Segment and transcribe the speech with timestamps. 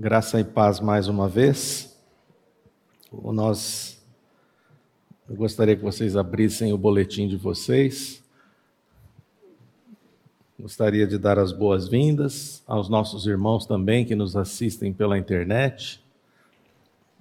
[0.00, 1.92] Graça e paz mais uma vez.
[3.12, 4.00] Nós
[5.28, 8.22] eu gostaria que vocês abrissem o boletim de vocês.
[10.56, 16.00] Gostaria de dar as boas-vindas aos nossos irmãos também que nos assistem pela internet,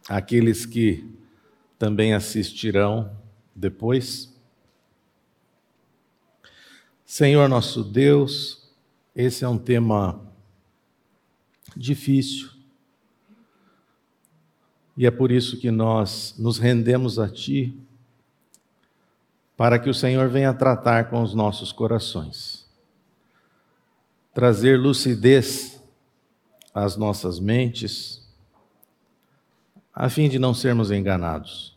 [0.08, 1.12] aqueles que
[1.80, 3.10] também assistirão
[3.56, 4.32] depois.
[7.04, 8.72] Senhor nosso Deus,
[9.16, 10.22] esse é um tema
[11.76, 12.57] difícil
[14.98, 17.78] e é por isso que nós nos rendemos a Ti,
[19.56, 22.66] para que o Senhor venha tratar com os nossos corações,
[24.34, 25.80] trazer lucidez
[26.74, 28.28] às nossas mentes,
[29.94, 31.76] a fim de não sermos enganados.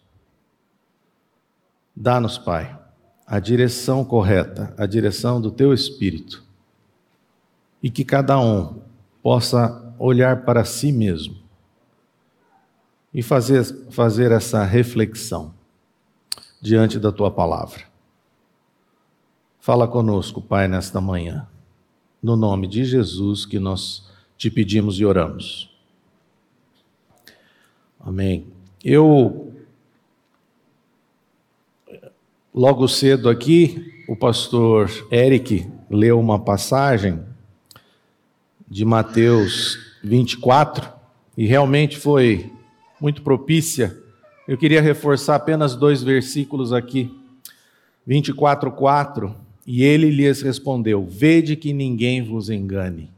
[1.94, 2.78] Dá-nos, Pai,
[3.26, 6.42] a direção correta, a direção do Teu Espírito,
[7.82, 8.80] e que cada um
[9.22, 11.39] possa olhar para si mesmo
[13.12, 15.54] e fazer, fazer essa reflexão
[16.60, 17.84] diante da tua palavra.
[19.58, 21.46] Fala conosco, Pai, nesta manhã,
[22.22, 25.70] no nome de Jesus que nós te pedimos e oramos.
[27.98, 28.46] Amém.
[28.82, 29.54] Eu,
[32.54, 37.22] logo cedo aqui, o pastor Eric leu uma passagem
[38.66, 40.90] de Mateus 24
[41.36, 42.50] e realmente foi
[43.00, 43.96] muito propícia.
[44.46, 47.10] Eu queria reforçar apenas dois versículos aqui.
[48.06, 49.34] 24:4
[49.66, 53.10] E ele lhes respondeu: Vede que ninguém vos engane.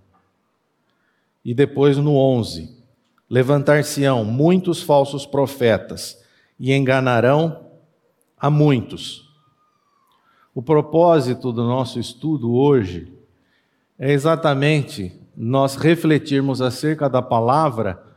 [1.44, 2.76] E depois no 11:
[3.28, 6.22] Levantar-se-ão muitos falsos profetas
[6.60, 7.66] e enganarão
[8.38, 9.28] a muitos.
[10.54, 13.10] O propósito do nosso estudo hoje
[13.98, 18.11] é exatamente nós refletirmos acerca da palavra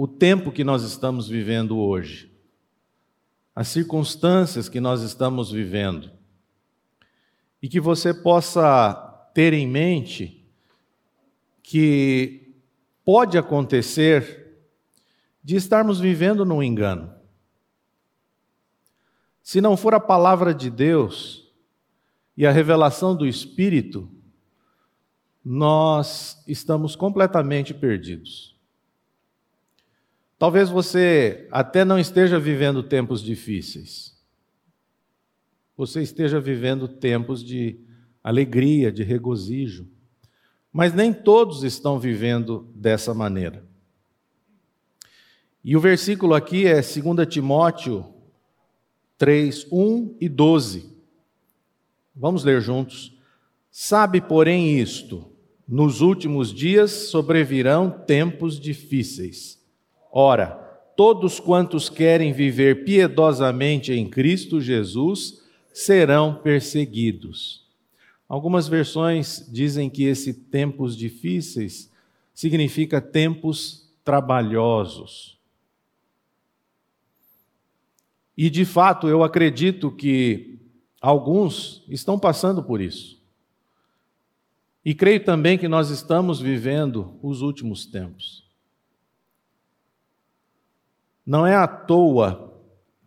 [0.00, 2.32] o tempo que nós estamos vivendo hoje,
[3.52, 6.08] as circunstâncias que nós estamos vivendo,
[7.60, 8.94] e que você possa
[9.34, 10.48] ter em mente
[11.64, 12.54] que
[13.04, 14.62] pode acontecer
[15.42, 17.12] de estarmos vivendo num engano.
[19.42, 21.52] Se não for a palavra de Deus
[22.36, 24.08] e a revelação do Espírito,
[25.44, 28.47] nós estamos completamente perdidos.
[30.38, 34.16] Talvez você até não esteja vivendo tempos difíceis.
[35.76, 37.80] Você esteja vivendo tempos de
[38.22, 39.88] alegria, de regozijo.
[40.72, 43.66] Mas nem todos estão vivendo dessa maneira.
[45.64, 48.14] E o versículo aqui é 2 Timóteo
[49.16, 50.88] 3, 1 e 12.
[52.14, 53.18] Vamos ler juntos.
[53.70, 55.30] Sabe, porém, isto:
[55.66, 59.57] nos últimos dias sobrevirão tempos difíceis.
[60.10, 60.46] Ora,
[60.96, 65.42] todos quantos querem viver piedosamente em Cristo Jesus
[65.72, 67.66] serão perseguidos.
[68.28, 71.90] Algumas versões dizem que esse tempos difíceis
[72.34, 75.38] significa tempos trabalhosos.
[78.36, 80.58] E de fato, eu acredito que
[81.00, 83.20] alguns estão passando por isso.
[84.84, 88.47] E creio também que nós estamos vivendo os últimos tempos.
[91.28, 92.58] Não é à toa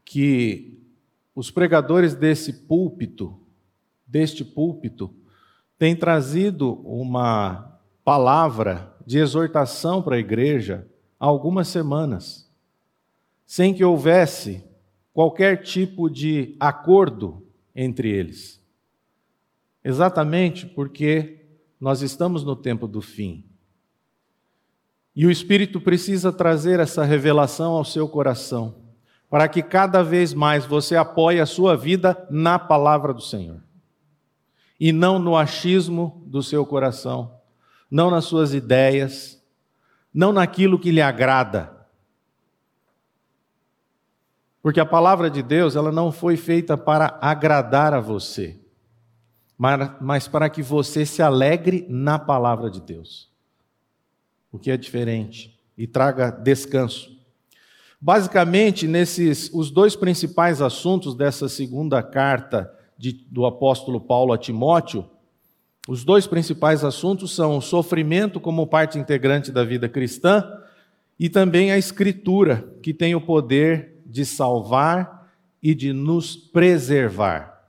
[0.06, 0.80] que
[1.34, 3.36] os pregadores desse púlpito,
[4.06, 5.12] deste púlpito,
[5.76, 10.88] têm trazido uma palavra de exortação para a igreja
[11.20, 12.48] há algumas semanas,
[13.44, 14.64] sem que houvesse
[15.12, 17.44] qualquer tipo de acordo
[17.76, 18.64] entre eles.
[19.84, 21.44] Exatamente porque
[21.80, 23.50] nós estamos no tempo do fim.
[25.16, 28.76] E o Espírito precisa trazer essa revelação ao seu coração,
[29.30, 33.62] para que cada vez mais você apoie a sua vida na palavra do Senhor,
[34.80, 37.40] e não no achismo do seu coração,
[37.90, 39.42] não nas suas ideias,
[40.14, 41.78] não naquilo que lhe agrada.
[44.62, 48.60] Porque a palavra de Deus, ela não foi feita para agradar a você,
[50.00, 53.31] mas para que você se alegre na palavra de Deus
[54.51, 57.09] o que é diferente e traga descanso.
[58.00, 65.06] Basicamente, nesses os dois principais assuntos dessa segunda carta de, do apóstolo Paulo a Timóteo,
[65.88, 70.44] os dois principais assuntos são o sofrimento como parte integrante da vida cristã
[71.19, 75.31] e também a escritura, que tem o poder de salvar
[75.62, 77.62] e de nos preservar.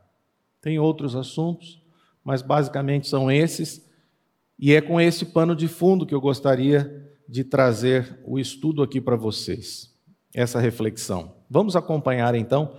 [0.61, 1.83] Tem outros assuntos,
[2.25, 3.87] mas basicamente são esses
[4.63, 9.01] e é com esse pano de fundo que eu gostaria de trazer o estudo aqui
[9.01, 9.91] para vocês,
[10.33, 11.33] essa reflexão.
[11.51, 12.75] Vamos acompanhar então.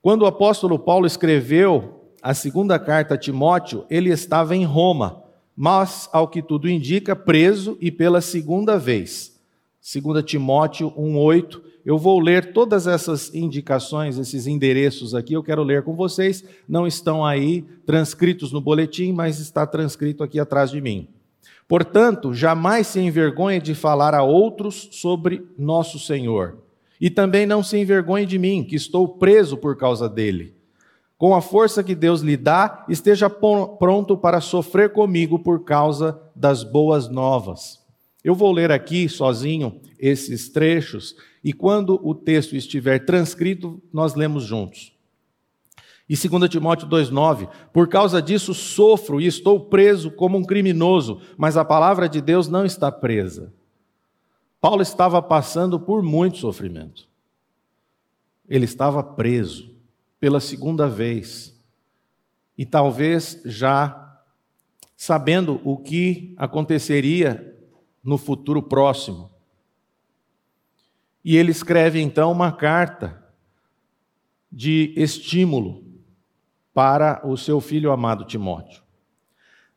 [0.00, 5.24] Quando o apóstolo Paulo escreveu a segunda carta a Timóteo, ele estava em Roma,
[5.56, 9.36] mas, ao que tudo indica, preso e pela segunda vez.
[9.82, 11.60] 2 Timóteo 1,8.
[11.84, 16.44] Eu vou ler todas essas indicações, esses endereços aqui, eu quero ler com vocês.
[16.68, 21.08] Não estão aí transcritos no boletim, mas está transcrito aqui atrás de mim.
[21.68, 26.58] Portanto, jamais se envergonhe de falar a outros sobre nosso Senhor.
[27.00, 30.54] E também não se envergonhe de mim, que estou preso por causa dele.
[31.18, 36.62] Com a força que Deus lhe dá, esteja pronto para sofrer comigo por causa das
[36.62, 37.84] boas novas.
[38.22, 44.44] Eu vou ler aqui sozinho esses trechos e quando o texto estiver transcrito, nós lemos
[44.44, 44.95] juntos.
[46.08, 51.56] E 2 Timóteo 2,9: Por causa disso sofro e estou preso como um criminoso, mas
[51.56, 53.52] a palavra de Deus não está presa.
[54.60, 57.08] Paulo estava passando por muito sofrimento.
[58.48, 59.74] Ele estava preso
[60.20, 61.54] pela segunda vez.
[62.56, 64.02] E talvez já
[64.96, 67.54] sabendo o que aconteceria
[68.02, 69.30] no futuro próximo.
[71.24, 73.22] E ele escreve então uma carta
[74.50, 75.85] de estímulo
[76.76, 78.82] para o seu filho amado Timóteo.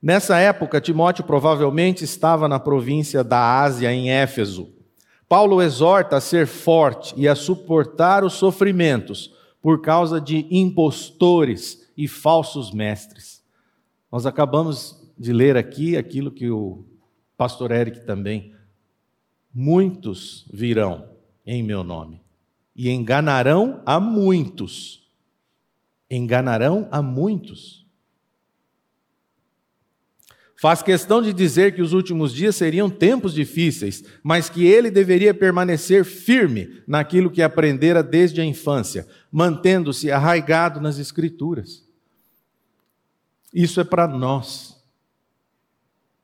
[0.01, 4.68] Nessa época, Timóteo provavelmente estava na província da Ásia, em Éfeso.
[5.30, 12.06] Paulo exorta a ser forte e a suportar os sofrimentos por causa de impostores e
[12.06, 13.42] falsos mestres.
[14.12, 16.84] Nós acabamos de ler aqui aquilo que o
[17.38, 18.54] pastor Eric também.
[19.54, 21.07] Muitos virão
[21.46, 22.22] em meu nome
[22.75, 25.09] e enganarão a muitos
[26.10, 27.86] enganarão a muitos.
[30.60, 35.34] Faz questão de dizer que os últimos dias seriam tempos difíceis, mas que ele deveria
[35.34, 41.88] permanecer firme naquilo que aprendera desde a infância, mantendo-se arraigado nas Escrituras.
[43.54, 44.78] Isso é para nós.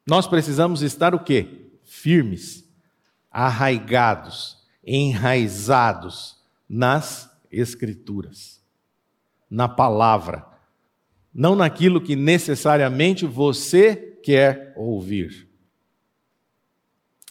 [0.05, 1.69] Nós precisamos estar o quê?
[1.85, 2.65] Firmes,
[3.31, 6.35] arraigados, enraizados
[6.67, 8.64] nas Escrituras
[9.49, 10.45] na palavra,
[11.33, 15.47] não naquilo que necessariamente você quer ouvir.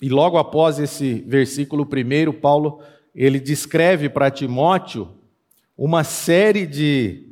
[0.01, 2.83] E logo após esse versículo primeiro, Paulo
[3.15, 5.09] ele descreve para Timóteo
[5.77, 7.29] uma série de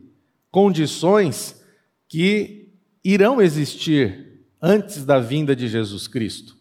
[0.50, 1.62] condições
[2.08, 2.73] que
[3.05, 6.56] irão existir antes da vinda de Jesus Cristo.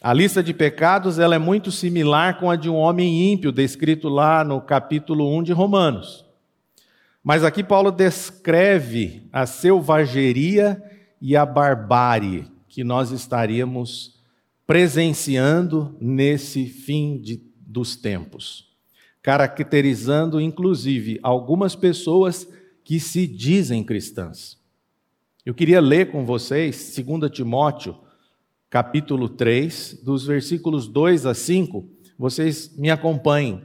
[0.00, 4.08] A lista de pecados ela é muito similar com a de um homem ímpio, descrito
[4.08, 6.27] lá no capítulo 1 de Romanos.
[7.22, 10.82] Mas aqui Paulo descreve a selvageria
[11.20, 14.18] e a barbárie que nós estaríamos
[14.66, 18.68] presenciando nesse fim de, dos tempos,
[19.22, 22.48] caracterizando inclusive algumas pessoas
[22.84, 24.58] que se dizem cristãs.
[25.44, 27.96] Eu queria ler com vocês 2 Timóteo,
[28.68, 31.88] capítulo 3, dos versículos 2 a 5.
[32.18, 33.62] Vocês me acompanhem.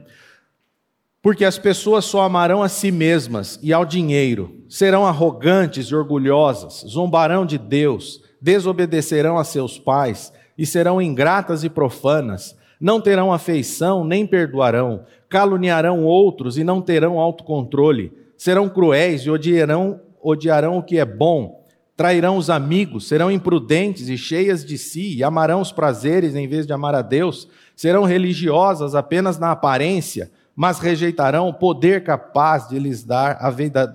[1.24, 6.84] Porque as pessoas só amarão a si mesmas e ao dinheiro, serão arrogantes e orgulhosas,
[6.86, 14.04] zombarão de Deus, desobedecerão a seus pais e serão ingratas e profanas, não terão afeição
[14.04, 20.98] nem perdoarão, caluniarão outros e não terão autocontrole, serão cruéis e odiarão, odiarão o que
[20.98, 21.64] é bom,
[21.96, 26.66] trairão os amigos, serão imprudentes e cheias de si, e amarão os prazeres em vez
[26.66, 32.78] de amar a Deus, serão religiosas apenas na aparência, mas rejeitarão o poder capaz de
[32.78, 33.38] lhes dar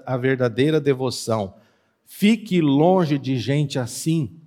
[0.06, 1.56] a verdadeira devoção.
[2.06, 4.40] Fique longe de gente assim.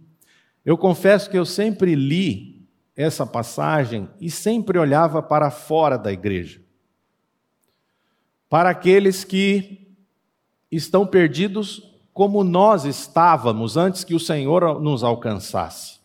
[0.65, 6.61] Eu confesso que eu sempre li essa passagem e sempre olhava para fora da igreja.
[8.49, 9.97] Para aqueles que
[10.71, 16.01] estão perdidos como nós estávamos antes que o Senhor nos alcançasse.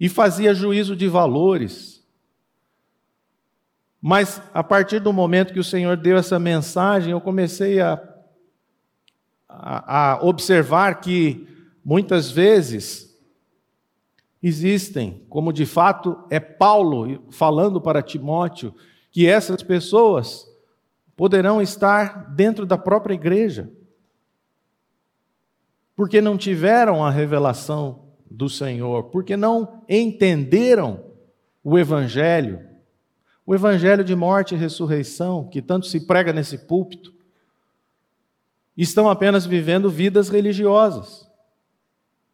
[0.00, 1.93] E fazia juízo de valores,
[4.06, 7.98] mas a partir do momento que o Senhor deu essa mensagem, eu comecei a,
[9.48, 11.48] a, a observar que
[11.82, 13.18] muitas vezes
[14.42, 18.74] existem, como de fato é Paulo falando para Timóteo,
[19.10, 20.46] que essas pessoas
[21.16, 23.72] poderão estar dentro da própria igreja,
[25.96, 31.02] porque não tiveram a revelação do Senhor, porque não entenderam
[31.62, 32.73] o Evangelho
[33.46, 37.12] o evangelho de morte e ressurreição, que tanto se prega nesse púlpito,
[38.76, 41.28] estão apenas vivendo vidas religiosas.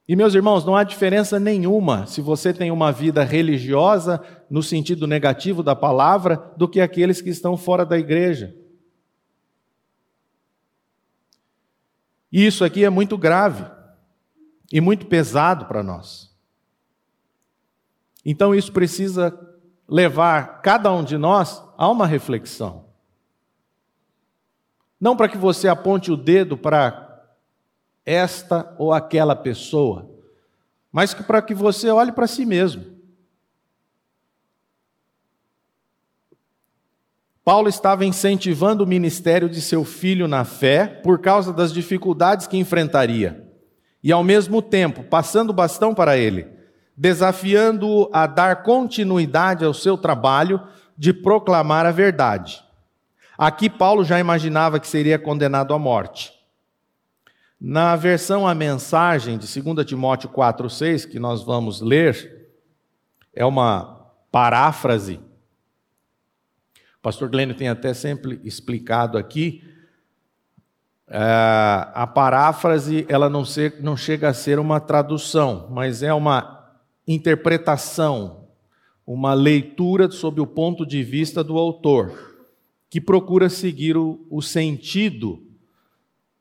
[0.09, 5.07] E meus irmãos, não há diferença nenhuma se você tem uma vida religiosa, no sentido
[5.07, 8.55] negativo da palavra, do que aqueles que estão fora da igreja.
[12.33, 13.65] E isso aqui é muito grave
[14.73, 16.31] e muito pesado para nós.
[18.25, 19.31] Então isso precisa
[19.91, 22.85] levar cada um de nós a uma reflexão.
[25.01, 27.27] Não para que você aponte o dedo para
[28.07, 30.09] esta ou aquela pessoa,
[30.93, 33.01] mas para que você olhe para si mesmo.
[37.43, 42.57] Paulo estava incentivando o ministério de seu filho na fé por causa das dificuldades que
[42.57, 43.51] enfrentaria,
[44.05, 46.60] e ao mesmo tempo passando o bastão para ele,
[47.01, 50.61] desafiando-o a dar continuidade ao seu trabalho
[50.99, 52.63] de proclamar a verdade.
[53.39, 56.31] Aqui Paulo já imaginava que seria condenado à morte.
[57.59, 62.51] Na versão a mensagem de 2 Timóteo 4:6 que nós vamos ler,
[63.35, 65.21] é uma paráfrase
[67.01, 69.65] o pastor Glênio tem até sempre explicado aqui,
[71.09, 71.19] é,
[71.95, 76.60] a paráfrase ela não, ser, não chega a ser uma tradução, mas é uma
[77.07, 78.49] interpretação,
[79.07, 82.37] uma leitura sob o ponto de vista do autor,
[82.89, 85.43] que procura seguir o, o sentido,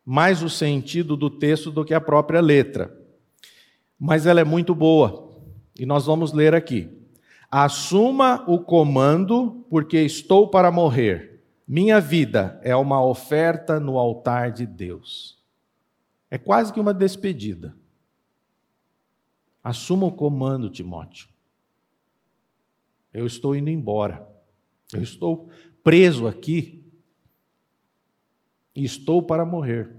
[0.06, 2.96] mais o sentido do texto do que a própria letra.
[4.00, 5.32] Mas ela é muito boa,
[5.80, 6.90] e nós vamos ler aqui.
[7.50, 11.42] Assuma o comando, porque estou para morrer.
[11.68, 15.40] Minha vida é uma oferta no altar de Deus.
[16.30, 17.76] É quase que uma despedida.
[19.64, 21.28] Assuma o comando, Timóteo.
[23.14, 24.28] Eu estou indo embora.
[24.94, 25.50] Eu estou
[25.84, 26.86] preso aqui.
[28.76, 29.96] E estou para morrer.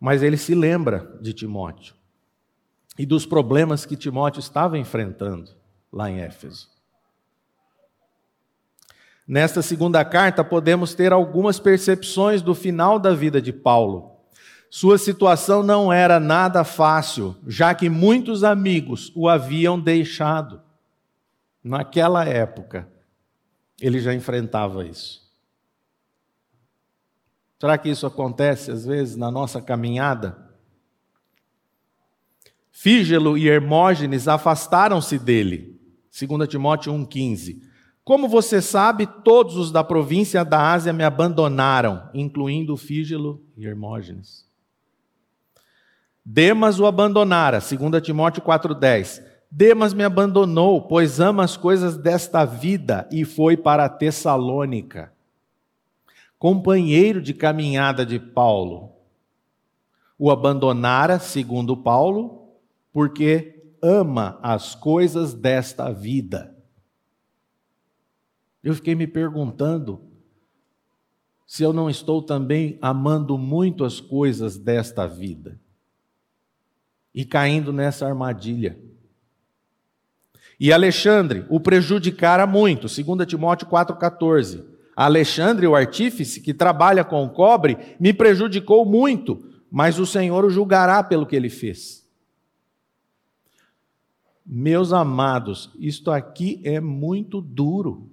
[0.00, 1.94] Mas ele se lembra de Timóteo
[2.98, 5.50] e dos problemas que Timóteo estava enfrentando
[5.92, 6.70] lá em Éfeso.
[9.26, 14.15] Nesta segunda carta, podemos ter algumas percepções do final da vida de Paulo.
[14.70, 20.60] Sua situação não era nada fácil, já que muitos amigos o haviam deixado.
[21.62, 22.88] Naquela época,
[23.80, 25.26] ele já enfrentava isso.
[27.58, 30.46] Será que isso acontece às vezes na nossa caminhada?
[32.70, 35.80] Fígelo e Hermógenes afastaram-se dele.
[36.12, 37.62] 2 Timóteo 1,15.
[38.04, 44.45] Como você sabe, todos os da província da Ásia me abandonaram, incluindo Fígelo e Hermógenes.
[46.28, 49.24] Demas o abandonara, 2 Timóteo 4,10.
[49.48, 55.12] Demas me abandonou, pois ama as coisas desta vida e foi para Tessalônica.
[56.36, 58.90] Companheiro de caminhada de Paulo.
[60.18, 62.48] O abandonara, segundo Paulo,
[62.92, 66.56] porque ama as coisas desta vida.
[68.64, 70.02] Eu fiquei me perguntando
[71.46, 75.64] se eu não estou também amando muito as coisas desta vida
[77.16, 78.78] e caindo nessa armadilha.
[80.60, 84.62] E Alexandre o prejudicara muito, 2 Timóteo 4,14.
[84.94, 91.02] Alexandre, o artífice que trabalha com cobre, me prejudicou muito, mas o Senhor o julgará
[91.02, 92.06] pelo que ele fez.
[94.44, 98.10] Meus amados, isto aqui é muito duro,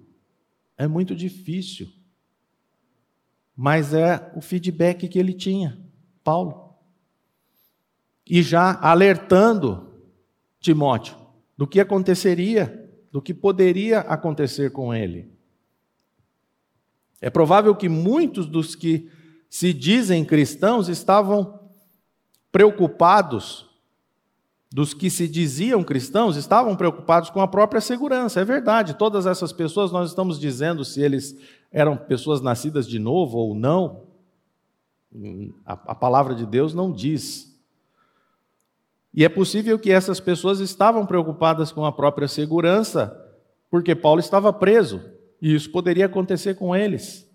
[0.78, 1.90] é muito difícil,
[3.56, 5.78] mas é o feedback que ele tinha,
[6.24, 6.63] Paulo.
[8.26, 9.92] E já alertando
[10.60, 11.16] Timóteo
[11.58, 15.32] do que aconteceria, do que poderia acontecer com ele.
[17.22, 19.10] É provável que muitos dos que
[19.50, 21.60] se dizem cristãos estavam
[22.52, 23.70] preocupados
[24.74, 28.42] dos que se diziam cristãos estavam preocupados com a própria segurança.
[28.42, 31.38] É verdade, todas essas pessoas, nós estamos dizendo se eles
[31.72, 34.08] eram pessoas nascidas de novo ou não.
[35.64, 37.53] A, palavra de Deus não diz.
[39.14, 43.16] E é possível que essas pessoas estavam preocupadas com a própria segurança,
[43.70, 45.02] porque Paulo estava preso,
[45.42, 47.30] e isso poderia acontecer com eles.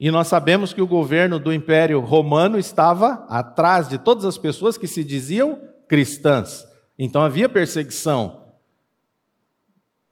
[0.00, 4.78] E nós sabemos que o governo do Império Romano estava atrás de todas as pessoas
[4.78, 6.66] que se diziam cristãs.
[6.96, 8.44] Então havia perseguição.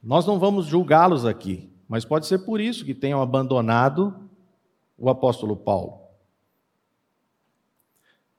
[0.03, 4.29] Nós não vamos julgá-los aqui, mas pode ser por isso que tenham abandonado
[4.97, 6.06] o apóstolo Paulo.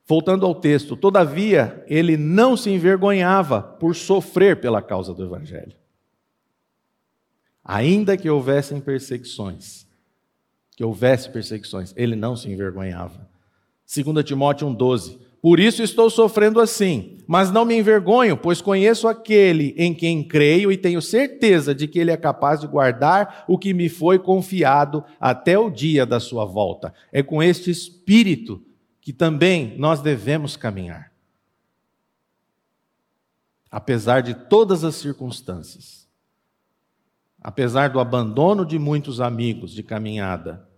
[0.09, 5.77] Voltando ao texto, todavia, ele não se envergonhava por sofrer pela causa do evangelho.
[7.63, 9.87] Ainda que houvessem perseguições,
[10.75, 13.29] que houvesse perseguições, ele não se envergonhava.
[13.87, 17.19] 2 Timóteo 1,12 Por isso estou sofrendo assim.
[17.27, 21.99] Mas não me envergonho, pois conheço aquele em quem creio e tenho certeza de que
[21.99, 26.47] ele é capaz de guardar o que me foi confiado até o dia da sua
[26.47, 26.95] volta.
[27.13, 28.63] É com este espírito
[29.09, 31.11] que também nós devemos caminhar.
[33.71, 36.07] Apesar de todas as circunstâncias,
[37.41, 40.69] apesar do abandono de muitos amigos de caminhada,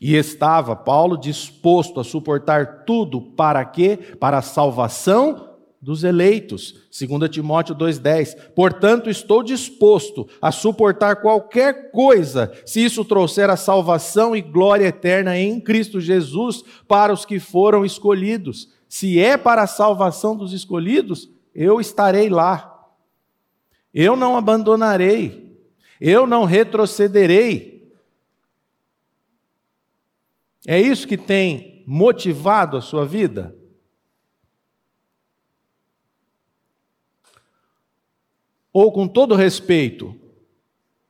[0.00, 3.96] e estava Paulo disposto a suportar tudo para quê?
[4.18, 5.47] Para a salvação
[5.80, 6.74] dos eleitos.
[6.90, 8.34] 2 Timóteo 2:10.
[8.54, 15.38] Portanto, estou disposto a suportar qualquer coisa, se isso trouxer a salvação e glória eterna
[15.38, 18.68] em Cristo Jesus para os que foram escolhidos.
[18.88, 22.74] Se é para a salvação dos escolhidos, eu estarei lá.
[23.92, 25.48] Eu não abandonarei.
[26.00, 27.92] Eu não retrocederei.
[30.66, 33.57] É isso que tem motivado a sua vida?
[38.80, 40.14] Ou, com todo respeito,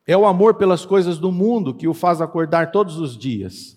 [0.07, 3.77] é o amor pelas coisas do mundo que o faz acordar todos os dias?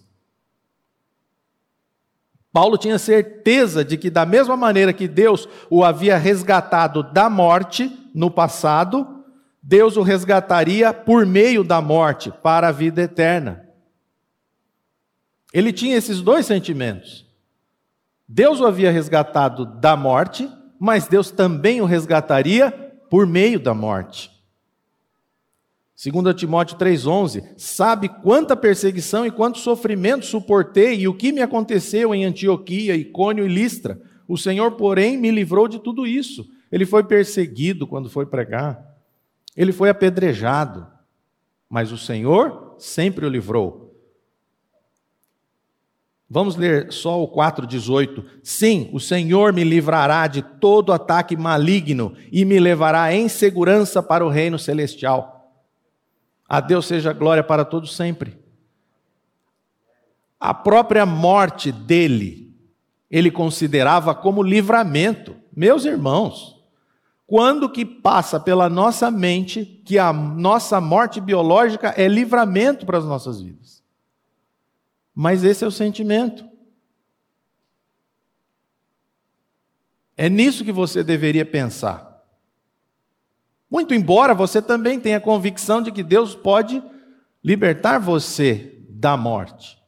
[2.54, 7.92] Paulo tinha certeza de que, da mesma maneira que Deus o havia resgatado da morte
[8.16, 9.26] no passado,
[9.62, 13.68] Deus o resgataria por meio da morte para a vida eterna.
[15.54, 17.26] Ele tinha esses dois sentimentos.
[18.26, 24.32] Deus o havia resgatado da morte, mas Deus também o resgataria por meio da morte.
[26.02, 32.16] 2 Timóteo 3,11: Sabe quanta perseguição e quanto sofrimento suportei e o que me aconteceu
[32.16, 34.02] em Antioquia, Icônio e Listra.
[34.30, 36.50] O Senhor, porém, me livrou de tudo isso.
[36.72, 38.82] Ele foi perseguido quando foi pregar,
[39.58, 40.88] ele foi apedrejado,
[41.70, 43.81] mas o Senhor sempre o livrou.
[46.34, 48.24] Vamos ler só o 4,18.
[48.42, 54.26] Sim, o Senhor me livrará de todo ataque maligno e me levará em segurança para
[54.26, 55.52] o reino celestial.
[56.48, 58.40] A Deus seja glória para todos sempre.
[60.40, 62.56] A própria morte dele,
[63.10, 65.36] ele considerava como livramento.
[65.54, 66.64] Meus irmãos,
[67.28, 73.04] quando que passa pela nossa mente que a nossa morte biológica é livramento para as
[73.04, 73.81] nossas vidas?
[75.14, 76.50] Mas esse é o sentimento.
[80.16, 82.12] É nisso que você deveria pensar.
[83.70, 86.84] Muito embora você também tenha convicção de que Deus pode
[87.44, 89.82] libertar você da morte.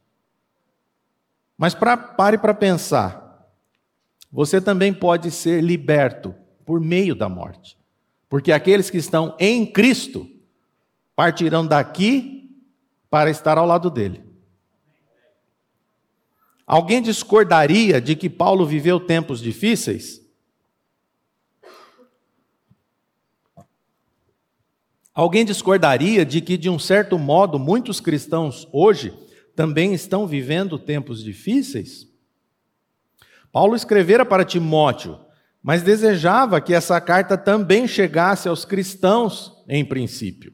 [1.58, 3.22] Mas pra, pare para pensar.
[4.32, 6.34] Você também pode ser liberto
[6.66, 7.78] por meio da morte.
[8.28, 10.28] Porque aqueles que estão em Cristo
[11.16, 12.50] partirão daqui
[13.10, 14.33] para estar ao lado dele.
[16.66, 20.22] Alguém discordaria de que Paulo viveu tempos difíceis?
[25.14, 29.14] Alguém discordaria de que, de um certo modo, muitos cristãos hoje
[29.56, 32.08] também estão vivendo tempos difíceis?
[33.52, 35.20] Paulo escrevera para Timóteo,
[35.62, 40.52] mas desejava que essa carta também chegasse aos cristãos em princípio.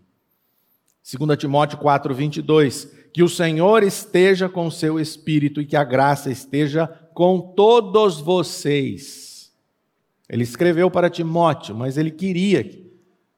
[1.17, 2.98] 2 Timóteo 4, 22.
[3.13, 9.52] Que o Senhor esteja com seu espírito e que a graça esteja com todos vocês.
[10.30, 12.63] Ele escreveu para Timóteo, mas ele queria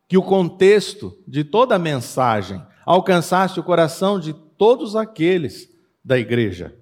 [0.08, 6.76] que o contexto de toda a mensagem alcançasse o coração de todos aqueles da igreja,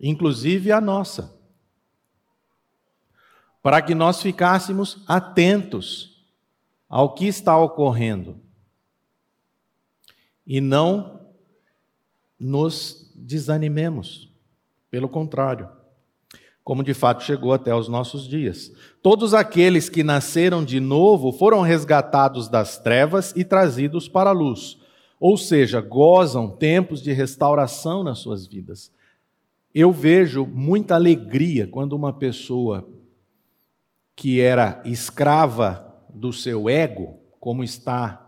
[0.00, 1.38] inclusive a nossa,
[3.62, 6.26] para que nós ficássemos atentos
[6.88, 8.41] ao que está ocorrendo
[10.46, 11.20] e não
[12.38, 14.32] nos desanimemos.
[14.90, 15.68] Pelo contrário,
[16.64, 18.72] como de fato chegou até os nossos dias.
[19.02, 24.78] Todos aqueles que nasceram de novo foram resgatados das trevas e trazidos para a luz,
[25.18, 28.92] ou seja, gozam tempos de restauração nas suas vidas.
[29.74, 32.86] Eu vejo muita alegria quando uma pessoa
[34.14, 38.21] que era escrava do seu ego, como está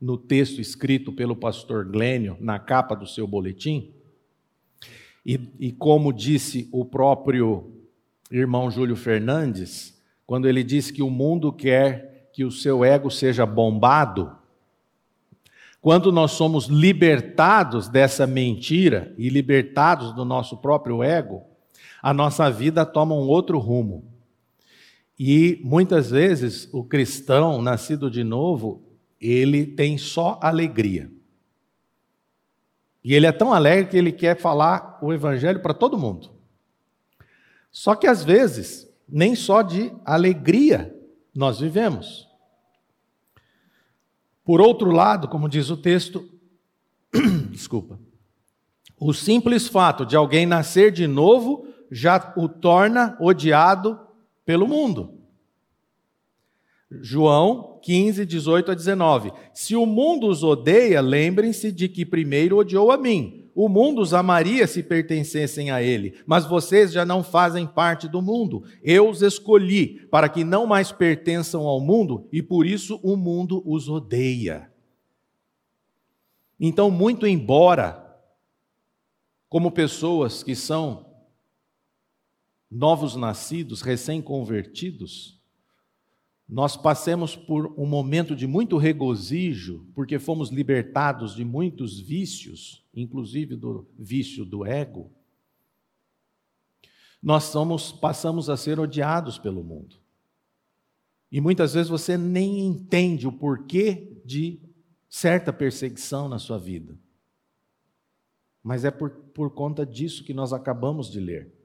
[0.00, 3.92] no texto escrito pelo pastor Glênio, na capa do seu boletim.
[5.24, 7.70] E, e, como disse o próprio
[8.30, 13.44] irmão Júlio Fernandes, quando ele diz que o mundo quer que o seu ego seja
[13.44, 14.32] bombado,
[15.80, 21.42] quando nós somos libertados dessa mentira e libertados do nosso próprio ego,
[22.02, 24.04] a nossa vida toma um outro rumo.
[25.18, 28.89] E muitas vezes o cristão nascido de novo,
[29.20, 31.10] ele tem só alegria.
[33.02, 36.30] E ele é tão alegre que ele quer falar o evangelho para todo mundo.
[37.70, 40.94] Só que às vezes, nem só de alegria
[41.34, 42.28] nós vivemos.
[44.44, 46.28] Por outro lado, como diz o texto,
[47.50, 47.98] desculpa,
[48.98, 53.98] o simples fato de alguém nascer de novo já o torna odiado
[54.44, 55.19] pelo mundo.
[56.90, 59.32] João 15, 18 a 19.
[59.54, 63.50] Se o mundo os odeia, lembrem-se de que primeiro odiou a mim.
[63.54, 68.22] O mundo os amaria se pertencessem a ele, mas vocês já não fazem parte do
[68.22, 68.64] mundo.
[68.82, 73.62] Eu os escolhi para que não mais pertençam ao mundo e por isso o mundo
[73.66, 74.70] os odeia.
[76.58, 78.06] Então, muito embora,
[79.48, 81.06] como pessoas que são
[82.70, 85.39] novos nascidos, recém-convertidos,
[86.50, 93.54] nós passemos por um momento de muito regozijo, porque fomos libertados de muitos vícios, inclusive
[93.54, 95.12] do vício do ego,
[97.22, 99.96] nós somos, passamos a ser odiados pelo mundo.
[101.30, 104.60] E muitas vezes você nem entende o porquê de
[105.08, 106.98] certa perseguição na sua vida.
[108.60, 111.59] Mas é por, por conta disso que nós acabamos de ler.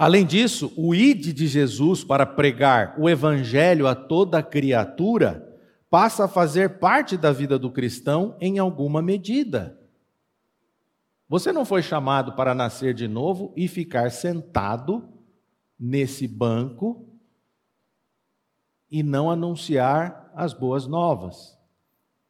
[0.00, 5.46] Além disso, o ide de Jesus para pregar o evangelho a toda criatura
[5.90, 9.78] passa a fazer parte da vida do cristão em alguma medida.
[11.28, 15.06] Você não foi chamado para nascer de novo e ficar sentado
[15.78, 17.06] nesse banco
[18.90, 21.58] e não anunciar as boas novas.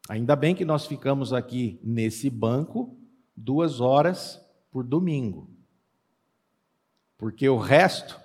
[0.09, 2.99] Ainda bem que nós ficamos aqui nesse banco
[3.37, 5.60] duas horas por domingo
[7.21, 8.19] porque o resto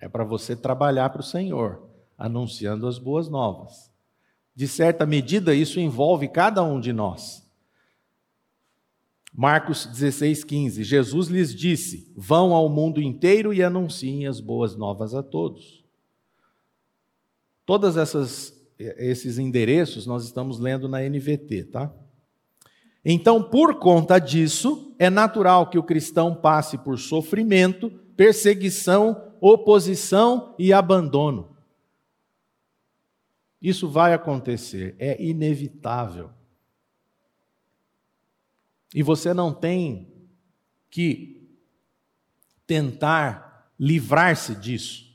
[0.00, 3.88] é para você trabalhar para o Senhor, anunciando as boas novas.
[4.52, 7.48] De certa medida, isso envolve cada um de nós.
[9.32, 10.82] Marcos 16, 15.
[10.82, 15.84] Jesus lhes disse: Vão ao mundo inteiro e anunciem as boas novas a todos.
[17.96, 21.94] Essas esses endereços nós estamos lendo na NVT, tá?
[23.04, 30.72] Então, por conta disso, é natural que o cristão passe por sofrimento perseguição, oposição e
[30.72, 31.56] abandono.
[33.60, 36.30] Isso vai acontecer, é inevitável.
[38.94, 40.12] E você não tem
[40.90, 41.48] que
[42.66, 45.12] tentar livrar-se disso.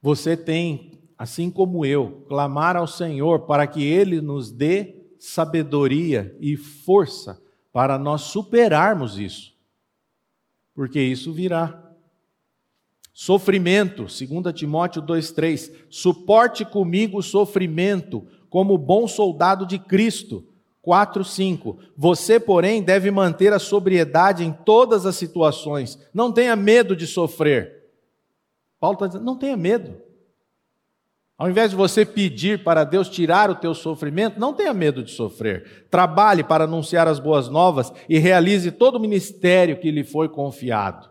[0.00, 6.56] Você tem, assim como eu, clamar ao Senhor para que Ele nos dê sabedoria e
[6.56, 9.55] força para nós superarmos isso
[10.76, 11.82] porque isso virá.
[13.14, 20.44] Sofrimento, 2 Timóteo 2,3: suporte comigo o sofrimento, como bom soldado de Cristo.
[20.86, 25.98] 4:5 Você, porém, deve manter a sobriedade em todas as situações.
[26.12, 27.86] Não tenha medo de sofrer.
[28.78, 30.05] Paulo está dizendo: não tenha medo.
[31.38, 35.10] Ao invés de você pedir para Deus tirar o teu sofrimento, não tenha medo de
[35.10, 35.86] sofrer.
[35.90, 41.10] Trabalhe para anunciar as boas novas e realize todo o ministério que lhe foi confiado.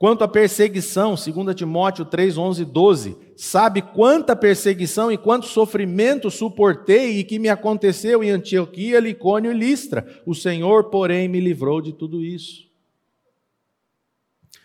[0.00, 6.30] Quanto à perseguição, 2 Timóteo 3, 11 e 12, sabe quanta perseguição e quanto sofrimento
[6.30, 10.22] suportei e que me aconteceu em Antioquia, Licônio e Listra.
[10.24, 12.66] O Senhor, porém, me livrou de tudo isso.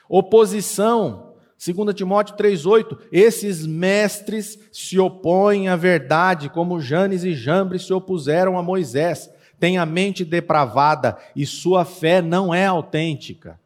[0.07, 1.24] Oposição,
[1.57, 8.57] 2 Timóteo 3,8: Esses mestres se opõem à verdade, como Janes e Jambres se opuseram
[8.57, 9.29] a Moisés.
[9.59, 13.59] Têm a mente depravada e sua fé não é autêntica.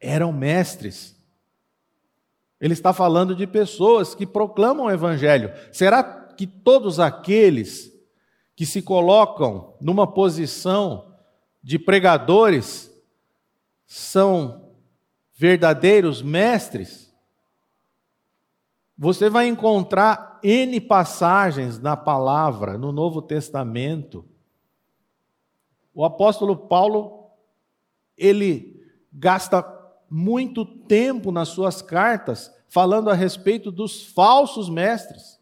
[0.00, 1.14] Eram mestres.
[2.60, 5.52] Ele está falando de pessoas que proclamam o Evangelho.
[5.70, 7.92] Será que todos aqueles
[8.56, 11.14] que se colocam numa posição
[11.62, 12.90] de pregadores
[13.86, 14.63] são
[15.34, 17.12] verdadeiros mestres,
[18.96, 24.24] você vai encontrar N passagens na palavra, no Novo Testamento.
[25.92, 27.30] O apóstolo Paulo,
[28.16, 28.80] ele
[29.12, 29.64] gasta
[30.08, 35.40] muito tempo nas suas cartas falando a respeito dos falsos mestres.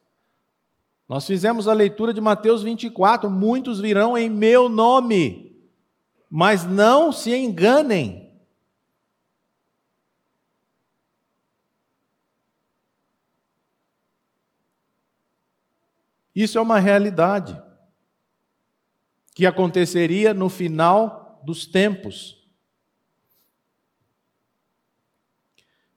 [1.06, 5.54] Nós fizemos a leitura de Mateus 24: muitos virão em meu nome,
[6.30, 8.31] mas não se enganem.
[16.34, 17.60] Isso é uma realidade
[19.34, 22.42] que aconteceria no final dos tempos.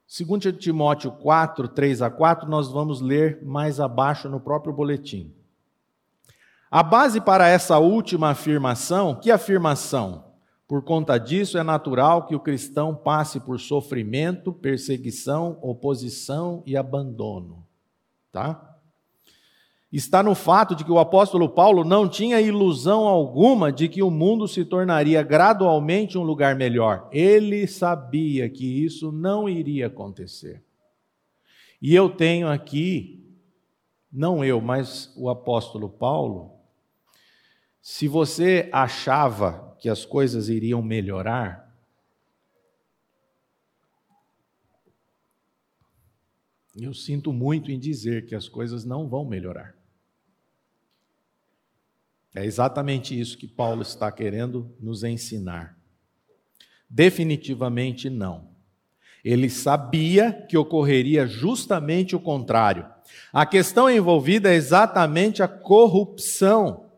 [0.07, 5.35] 2 Timóteo 4, 3 a 4, nós vamos ler mais abaixo no próprio boletim.
[6.71, 10.25] A base para essa última afirmação, que afirmação?
[10.67, 17.65] Por conta disso, é natural que o cristão passe por sofrimento, perseguição, oposição e abandono.
[18.31, 18.74] Tá?
[19.95, 24.11] Está no fato de que o apóstolo Paulo não tinha ilusão alguma de que o
[24.11, 27.07] mundo se tornaria gradualmente um lugar melhor.
[27.13, 30.61] Ele sabia que isso não iria acontecer.
[31.81, 33.25] E eu tenho aqui,
[34.11, 36.51] não eu, mas o apóstolo Paulo,
[37.81, 41.73] se você achava que as coisas iriam melhorar,
[46.75, 49.84] eu sinto muito em dizer que as coisas não vão melhorar.
[52.35, 55.77] É exatamente isso que Paulo está querendo nos ensinar.
[56.89, 58.49] Definitivamente não.
[59.23, 62.85] Ele sabia que ocorreria justamente o contrário.
[63.31, 66.91] A questão envolvida é exatamente a corrupção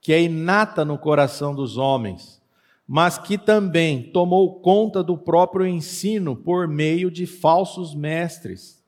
[0.00, 2.42] que é inata no coração dos homens,
[2.86, 8.82] mas que também tomou conta do próprio ensino por meio de falsos mestres.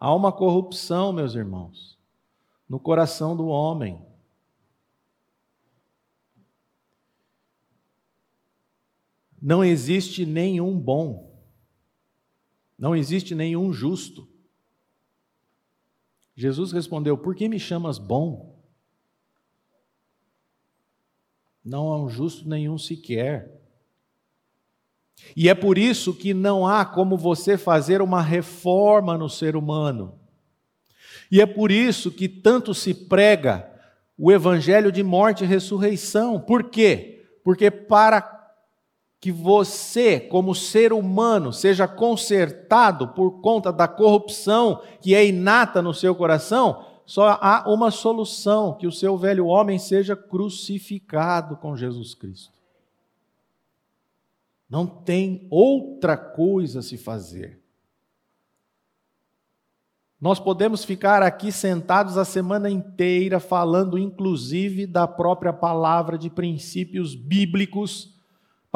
[0.00, 1.98] Há uma corrupção, meus irmãos,
[2.66, 4.07] no coração do homem.
[9.48, 11.42] Não existe nenhum bom,
[12.78, 14.28] não existe nenhum justo.
[16.36, 18.62] Jesus respondeu: Por que me chamas bom?
[21.64, 23.58] Não há um justo nenhum sequer.
[25.34, 30.20] E é por isso que não há como você fazer uma reforma no ser humano.
[31.32, 33.66] E é por isso que tanto se prega
[34.18, 36.38] o evangelho de morte e ressurreição.
[36.38, 37.26] Por quê?
[37.42, 38.37] Porque para
[39.20, 45.92] que você, como ser humano, seja consertado por conta da corrupção que é inata no
[45.92, 52.14] seu coração, só há uma solução: que o seu velho homem seja crucificado com Jesus
[52.14, 52.52] Cristo.
[54.70, 57.58] Não tem outra coisa a se fazer.
[60.20, 67.14] Nós podemos ficar aqui sentados a semana inteira falando, inclusive, da própria palavra de princípios
[67.14, 68.17] bíblicos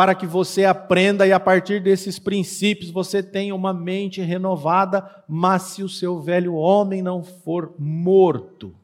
[0.02, 5.62] para que você aprenda e a partir desses princípios você tenha uma mente renovada, mas
[5.62, 8.74] se o seu velho homem não for morto,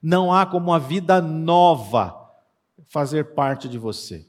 [0.00, 2.32] não há como a vida nova
[2.84, 4.24] fazer parte de você.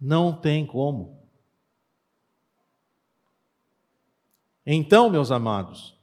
[0.00, 1.18] Não tem como.
[4.64, 5.98] Então, meus amados,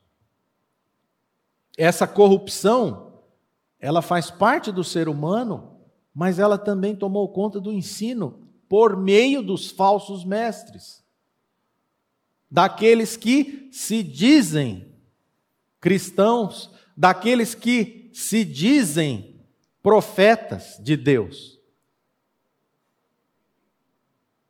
[1.78, 3.22] essa corrupção,
[3.80, 5.77] ela faz parte do ser humano
[6.18, 11.06] mas ela também tomou conta do ensino por meio dos falsos mestres,
[12.50, 14.92] daqueles que se dizem
[15.80, 19.40] cristãos, daqueles que se dizem
[19.84, 21.62] profetas de Deus.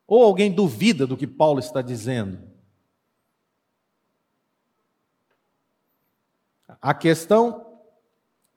[0.08, 2.50] Ou alguém duvida do que Paulo está dizendo?
[6.82, 7.82] A questão.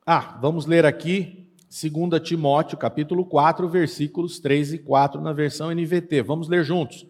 [0.06, 1.39] Ah, vamos ler aqui
[1.70, 6.20] 2 Timóteo, capítulo 4, versículos 3 e 4 na versão NVT.
[6.20, 7.06] Vamos ler juntos.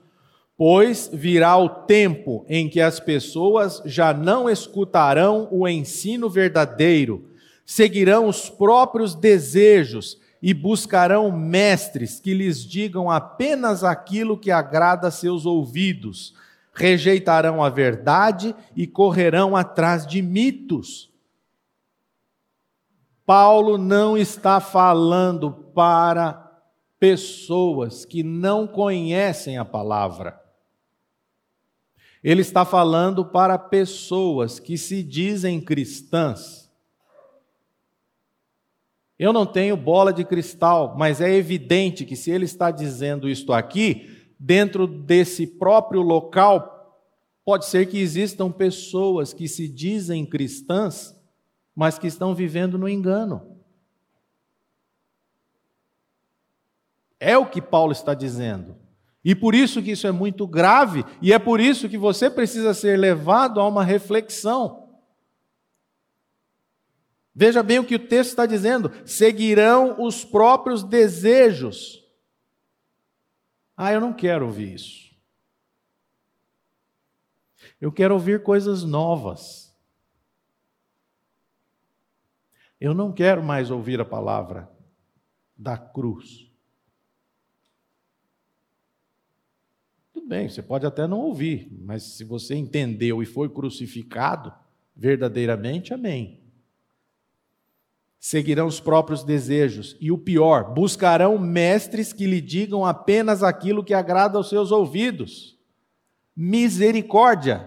[0.54, 7.30] Pois virá o tempo em que as pessoas já não escutarão o ensino verdadeiro,
[7.64, 15.10] seguirão os próprios desejos e buscarão mestres que lhes digam apenas aquilo que agrada a
[15.10, 16.34] seus ouvidos.
[16.74, 21.09] Rejeitarão a verdade e correrão atrás de mitos
[23.30, 26.52] Paulo não está falando para
[26.98, 30.42] pessoas que não conhecem a palavra.
[32.24, 36.68] Ele está falando para pessoas que se dizem cristãs.
[39.16, 43.52] Eu não tenho bola de cristal, mas é evidente que se ele está dizendo isto
[43.52, 47.00] aqui, dentro desse próprio local,
[47.44, 51.19] pode ser que existam pessoas que se dizem cristãs
[51.74, 53.58] mas que estão vivendo no engano.
[57.18, 58.76] É o que Paulo está dizendo.
[59.22, 62.72] E por isso que isso é muito grave, e é por isso que você precisa
[62.72, 64.88] ser levado a uma reflexão.
[67.34, 72.02] Veja bem o que o texto está dizendo: seguirão os próprios desejos.
[73.76, 75.10] Ah, eu não quero ouvir isso.
[77.80, 79.69] Eu quero ouvir coisas novas.
[82.80, 84.70] Eu não quero mais ouvir a palavra
[85.54, 86.50] da cruz.
[90.14, 94.52] Tudo bem, você pode até não ouvir, mas se você entendeu e foi crucificado
[94.96, 96.40] verdadeiramente, amém.
[98.18, 99.96] seguirão os próprios desejos.
[100.00, 105.58] E o pior, buscarão mestres que lhe digam apenas aquilo que agrada aos seus ouvidos.
[106.36, 107.66] Misericórdia.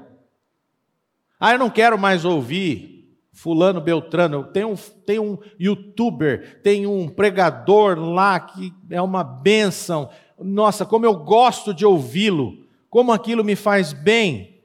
[1.40, 3.03] Ah, eu não quero mais ouvir
[3.34, 4.46] Fulano Beltrano.
[4.46, 10.10] Tem um, tem um youtuber, tem um pregador lá que é uma bênção.
[10.40, 14.62] Nossa, como eu gosto de ouvi-lo, como aquilo me faz bem.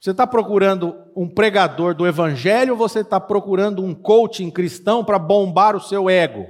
[0.00, 5.18] Você está procurando um pregador do Evangelho ou você está procurando um coaching cristão para
[5.18, 6.46] bombar o seu ego?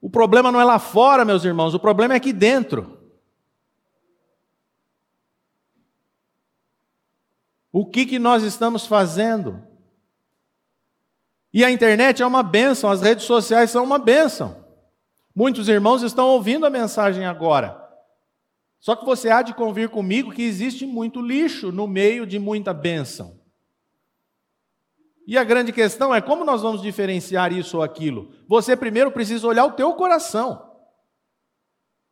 [0.00, 2.93] O problema não é lá fora, meus irmãos, o problema é aqui dentro.
[7.76, 9.60] O que, que nós estamos fazendo?
[11.52, 14.64] E a internet é uma bênção, as redes sociais são uma bênção.
[15.34, 17.76] Muitos irmãos estão ouvindo a mensagem agora.
[18.78, 22.72] Só que você há de convir comigo que existe muito lixo no meio de muita
[22.72, 23.40] bênção.
[25.26, 28.32] E a grande questão é como nós vamos diferenciar isso ou aquilo?
[28.46, 30.76] Você primeiro precisa olhar o teu coração.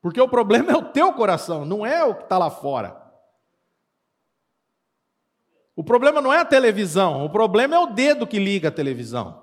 [0.00, 3.01] Porque o problema é o teu coração, não é o que está lá fora.
[5.74, 9.42] O problema não é a televisão, o problema é o dedo que liga a televisão.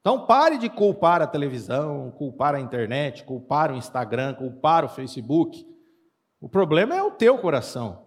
[0.00, 5.66] Então pare de culpar a televisão, culpar a internet, culpar o Instagram, culpar o Facebook.
[6.40, 8.06] O problema é o teu coração.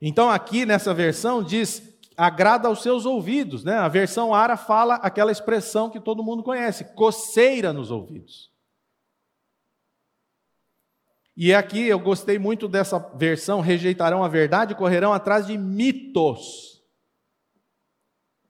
[0.00, 3.76] Então aqui nessa versão diz agrada aos seus ouvidos, né?
[3.76, 8.50] A versão Ara fala aquela expressão que todo mundo conhece, coceira nos ouvidos.
[11.36, 16.82] E aqui eu gostei muito dessa versão, rejeitarão a verdade e correrão atrás de mitos.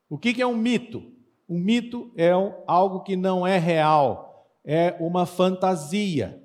[0.09, 1.13] O que é um mito?
[1.49, 2.31] Um mito é
[2.67, 6.41] algo que não é real, é uma fantasia.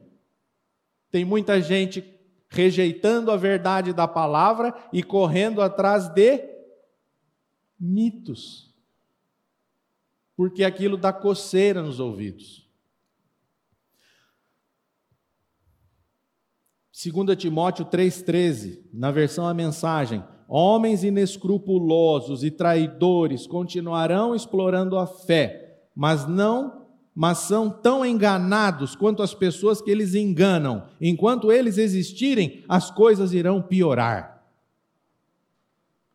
[1.11, 2.03] Tem muita gente
[2.49, 6.49] rejeitando a verdade da palavra e correndo atrás de
[7.79, 8.73] mitos,
[10.35, 12.60] porque aquilo dá coceira nos ouvidos.
[17.03, 25.79] 2 Timóteo 3,13, na versão A Mensagem: Homens inescrupulosos e traidores continuarão explorando a fé,
[25.95, 26.85] mas não,
[27.15, 30.85] mas são tão enganados quanto as pessoas que eles enganam.
[31.01, 34.45] Enquanto eles existirem, as coisas irão piorar.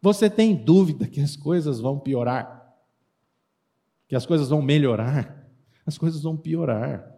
[0.01, 2.77] Você tem dúvida que as coisas vão piorar?
[4.07, 5.51] Que as coisas vão melhorar?
[5.85, 7.16] As coisas vão piorar.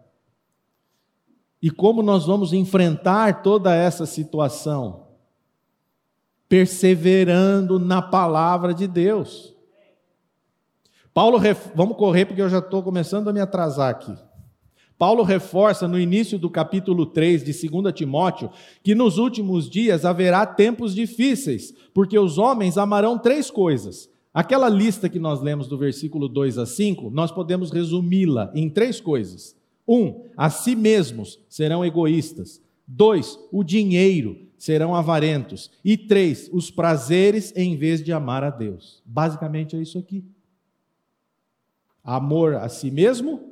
[1.61, 5.09] E como nós vamos enfrentar toda essa situação?
[6.49, 9.55] perseverando na palavra de Deus.
[11.13, 11.39] Paulo,
[11.75, 14.13] vamos correr porque eu já estou começando a me atrasar aqui.
[14.97, 18.49] Paulo reforça no início do capítulo 3 de 2 Timóteo
[18.83, 24.09] que nos últimos dias haverá tempos difíceis, porque os homens amarão três coisas.
[24.33, 28.99] Aquela lista que nós lemos do versículo 2 a 5, nós podemos resumi-la em três
[28.99, 29.55] coisas.
[29.89, 32.61] Um, a si mesmos serão egoístas.
[32.87, 35.71] Dois, o dinheiro serão avarentos.
[35.83, 39.01] E três, os prazeres em vez de amar a Deus.
[39.03, 40.23] Basicamente é isso aqui.
[42.03, 43.51] Amor a si mesmo,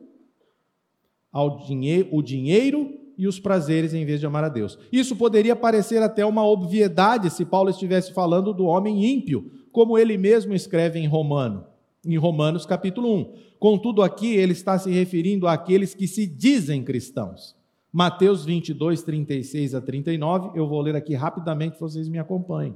[1.31, 4.77] ao dinheiro, o dinheiro e os prazeres em vez de amar a Deus.
[4.91, 10.17] Isso poderia parecer até uma obviedade se Paulo estivesse falando do homem ímpio, como ele
[10.17, 11.65] mesmo escreve em Romano,
[12.07, 13.33] em Romanos capítulo 1.
[13.59, 17.55] Contudo, aqui ele está se referindo àqueles que se dizem cristãos.
[17.91, 22.75] Mateus 22, 36 a 39, eu vou ler aqui rapidamente, vocês me acompanhem.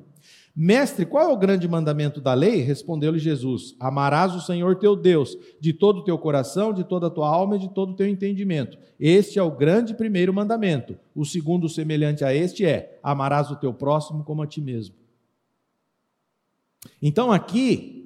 [0.56, 2.62] Mestre, qual é o grande mandamento da lei?
[2.62, 7.10] Respondeu-lhe Jesus: Amarás o Senhor teu Deus de todo o teu coração, de toda a
[7.10, 8.78] tua alma e de todo o teu entendimento.
[9.00, 10.98] Este é o grande primeiro mandamento.
[11.15, 14.96] O segundo, semelhante a este, é: Amarás o teu próximo como a ti mesmo.
[17.02, 18.01] Então aqui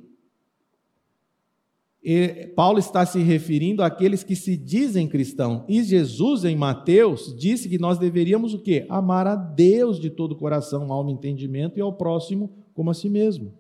[2.56, 5.64] Paulo está se referindo àqueles que se dizem cristãos.
[5.68, 8.86] E Jesus, em Mateus, disse que nós deveríamos o quê?
[8.90, 12.94] Amar a Deus de todo o coração, alma e entendimento, e ao próximo como a
[12.94, 13.54] si mesmo.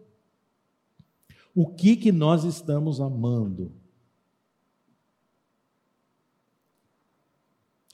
[1.55, 3.71] O que, que nós estamos amando?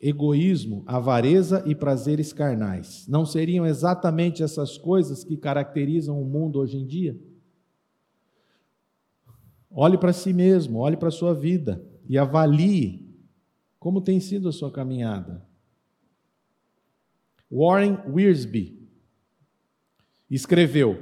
[0.02, 3.08] Egoísmo, avareza e prazeres carnais.
[3.08, 7.18] Não seriam exatamente essas coisas que caracterizam o mundo hoje em dia?
[9.74, 13.10] Olhe para si mesmo, olhe para a sua vida e avalie
[13.80, 15.44] como tem sido a sua caminhada.
[17.50, 18.88] Warren Wiersbe
[20.30, 20.98] escreveu: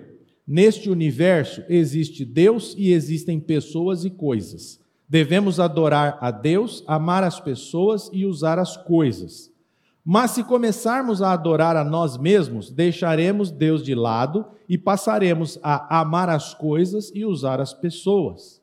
[0.47, 4.80] Neste universo existe Deus e existem pessoas e coisas.
[5.07, 9.51] Devemos adorar a Deus, amar as pessoas e usar as coisas.
[10.05, 15.99] Mas se começarmos a adorar a nós mesmos, deixaremos Deus de lado e passaremos a
[15.99, 18.59] amar as coisas e usar as pessoas.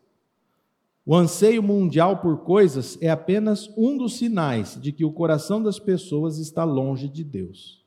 [1.09, 5.79] O anseio mundial por coisas é apenas um dos sinais de que o coração das
[5.79, 7.87] pessoas está longe de Deus.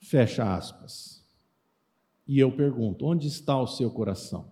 [0.00, 1.24] Fecha aspas.
[2.26, 4.50] E eu pergunto: onde está o seu coração?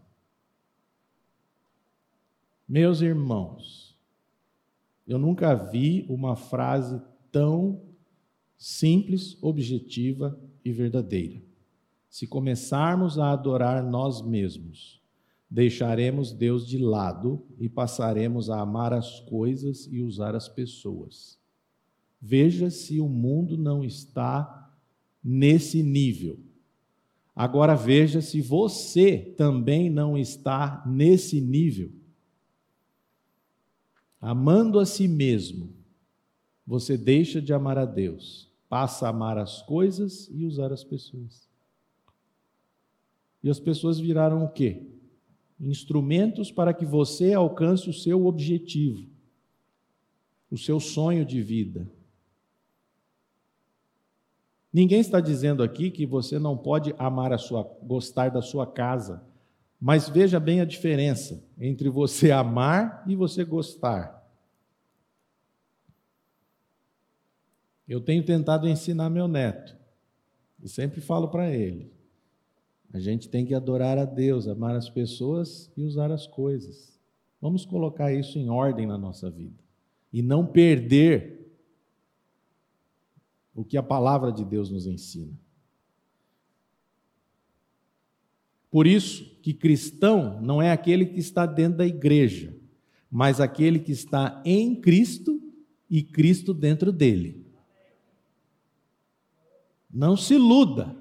[2.69, 3.99] Meus irmãos,
[5.09, 7.03] eu nunca vi uma frase
[7.33, 7.83] tão
[8.57, 11.43] simples, objetiva e verdadeira.
[12.09, 15.00] Se começarmos a adorar nós mesmos,
[15.51, 21.39] deixaremos Deus de lado e passaremos a amar as coisas e usar as pessoas.
[22.23, 24.71] Veja se o mundo não está
[25.23, 26.39] nesse nível.
[27.35, 31.91] Agora veja se você também não está nesse nível.
[34.21, 35.73] Amando a si mesmo,
[36.67, 41.49] você deixa de amar a Deus, passa a amar as coisas e usar as pessoas.
[43.43, 45.00] E as pessoas viraram o quê?
[45.61, 49.07] Instrumentos para que você alcance o seu objetivo,
[50.51, 51.87] o seu sonho de vida.
[54.73, 59.23] Ninguém está dizendo aqui que você não pode amar a sua, gostar da sua casa,
[59.81, 64.21] mas veja bem a diferença entre você amar e você gostar.
[67.89, 69.77] Eu tenho tentado ensinar meu neto,
[70.63, 71.93] e sempre falo para ele:
[72.93, 76.99] a gente tem que adorar a Deus, amar as pessoas e usar as coisas.
[77.41, 79.59] Vamos colocar isso em ordem na nossa vida
[80.13, 81.41] e não perder
[83.55, 85.33] o que a palavra de Deus nos ensina.
[88.71, 92.57] Por isso que cristão não é aquele que está dentro da igreja,
[93.11, 95.41] mas aquele que está em Cristo
[95.89, 97.45] e Cristo dentro dele.
[99.93, 101.00] Não se iluda.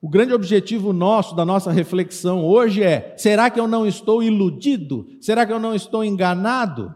[0.00, 5.08] O grande objetivo nosso, da nossa reflexão hoje é: será que eu não estou iludido?
[5.20, 6.94] Será que eu não estou enganado?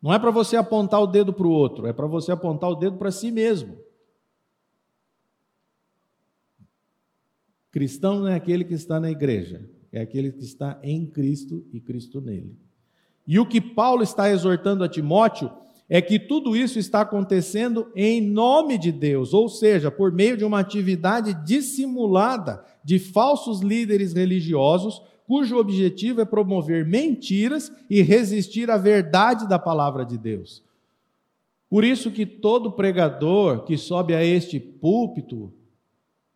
[0.00, 2.74] Não é para você apontar o dedo para o outro, é para você apontar o
[2.74, 3.78] dedo para si mesmo.
[7.70, 11.80] Cristão não é aquele que está na igreja, é aquele que está em Cristo e
[11.80, 12.56] Cristo nele.
[13.26, 15.50] E o que Paulo está exortando a Timóteo
[15.88, 20.44] é que tudo isso está acontecendo em nome de Deus, ou seja, por meio de
[20.44, 28.76] uma atividade dissimulada de falsos líderes religiosos, cujo objetivo é promover mentiras e resistir à
[28.76, 30.62] verdade da palavra de Deus.
[31.70, 35.52] Por isso que todo pregador que sobe a este púlpito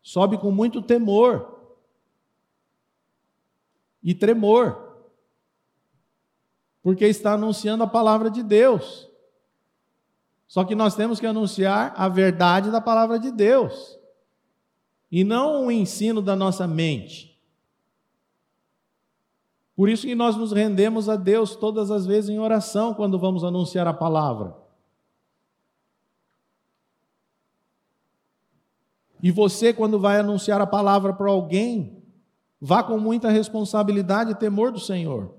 [0.02, 1.60] sobe com muito temor
[4.02, 4.98] e tremor,
[6.82, 9.11] porque está anunciando a palavra de Deus.
[10.52, 13.98] Só que nós temos que anunciar a verdade da palavra de Deus,
[15.10, 17.40] e não o ensino da nossa mente.
[19.74, 23.44] Por isso que nós nos rendemos a Deus todas as vezes em oração quando vamos
[23.44, 24.54] anunciar a palavra.
[29.22, 32.04] E você, quando vai anunciar a palavra para alguém,
[32.60, 35.34] vá com muita responsabilidade e temor do Senhor.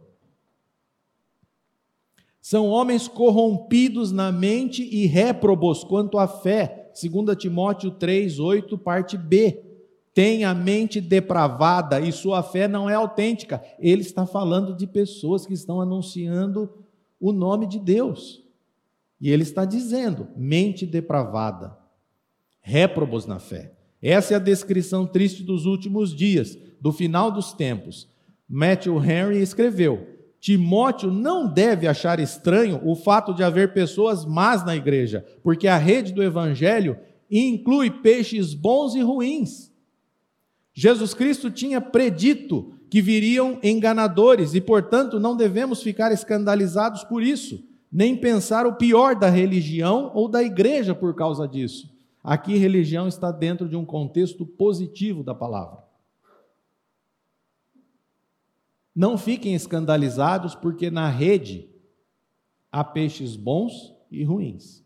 [2.43, 6.91] São homens corrompidos na mente e réprobos quanto à fé.
[6.91, 9.63] 2 Timóteo 3, 8, parte B.
[10.13, 13.63] Tem a mente depravada e sua fé não é autêntica.
[13.79, 16.69] Ele está falando de pessoas que estão anunciando
[17.17, 18.43] o nome de Deus.
[19.21, 21.77] E ele está dizendo: mente depravada
[22.59, 23.71] réprobos na fé.
[24.01, 28.09] Essa é a descrição triste dos últimos dias, do final dos tempos.
[28.49, 30.12] Matthew Henry escreveu:
[30.43, 35.77] Timóteo não deve achar estranho o fato de haver pessoas más na igreja, porque a
[35.77, 36.97] rede do evangelho
[37.31, 39.71] inclui peixes bons e ruins.
[40.73, 47.63] Jesus Cristo tinha predito que viriam enganadores e, portanto, não devemos ficar escandalizados por isso,
[47.89, 51.89] nem pensar o pior da religião ou da igreja por causa disso.
[52.21, 55.82] Aqui, religião está dentro de um contexto positivo da palavra.
[58.95, 61.69] Não fiquem escandalizados, porque na rede
[62.71, 64.83] há peixes bons e ruins.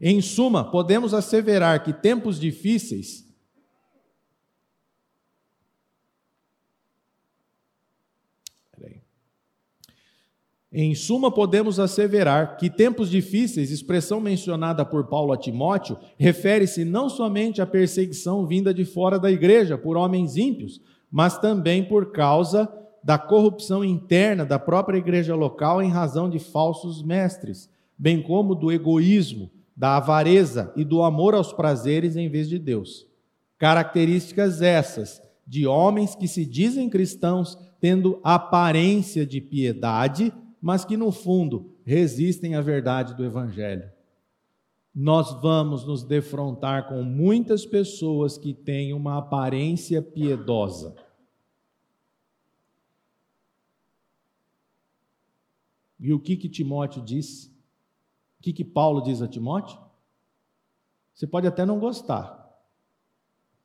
[0.00, 3.32] Em suma, podemos asseverar que tempos difíceis
[10.74, 17.10] Em suma, podemos asseverar que tempos difíceis, expressão mencionada por Paulo a Timóteo, refere-se não
[17.10, 20.80] somente à perseguição vinda de fora da igreja por homens ímpios,
[21.10, 22.66] mas também por causa
[23.02, 28.70] da corrupção interna da própria igreja local em razão de falsos mestres, bem como do
[28.70, 33.06] egoísmo, da avareza e do amor aos prazeres em vez de Deus.
[33.58, 41.10] Características essas de homens que se dizem cristãos, tendo aparência de piedade, mas que no
[41.10, 43.90] fundo resistem à verdade do Evangelho.
[44.94, 50.94] Nós vamos nos defrontar com muitas pessoas que têm uma aparência piedosa.
[56.02, 57.46] E o que que Timóteo diz?
[58.40, 59.78] O que que Paulo diz a Timóteo?
[61.14, 62.42] Você pode até não gostar.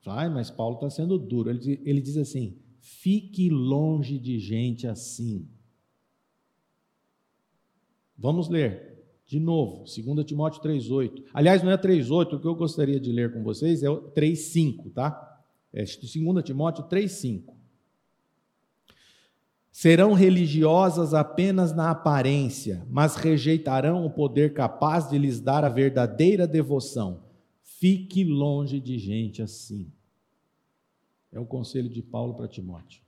[0.05, 1.49] Ai, mas Paulo está sendo duro.
[1.49, 5.49] Ele, ele diz assim: fique longe de gente assim.
[8.15, 8.87] Vamos ler
[9.25, 11.25] de novo, 2 Timóteo 3,8.
[11.33, 15.43] Aliás, não é 3,8, o que eu gostaria de ler com vocês é 3,5, tá?
[15.73, 17.56] É 2 Timóteo 3,5.
[19.79, 26.47] Serão religiosas apenas na aparência, mas rejeitarão o poder capaz de lhes dar a verdadeira
[26.47, 27.21] devoção.
[27.61, 29.91] Fique longe de gente assim.
[31.31, 33.03] É o conselho de Paulo para Timóteo.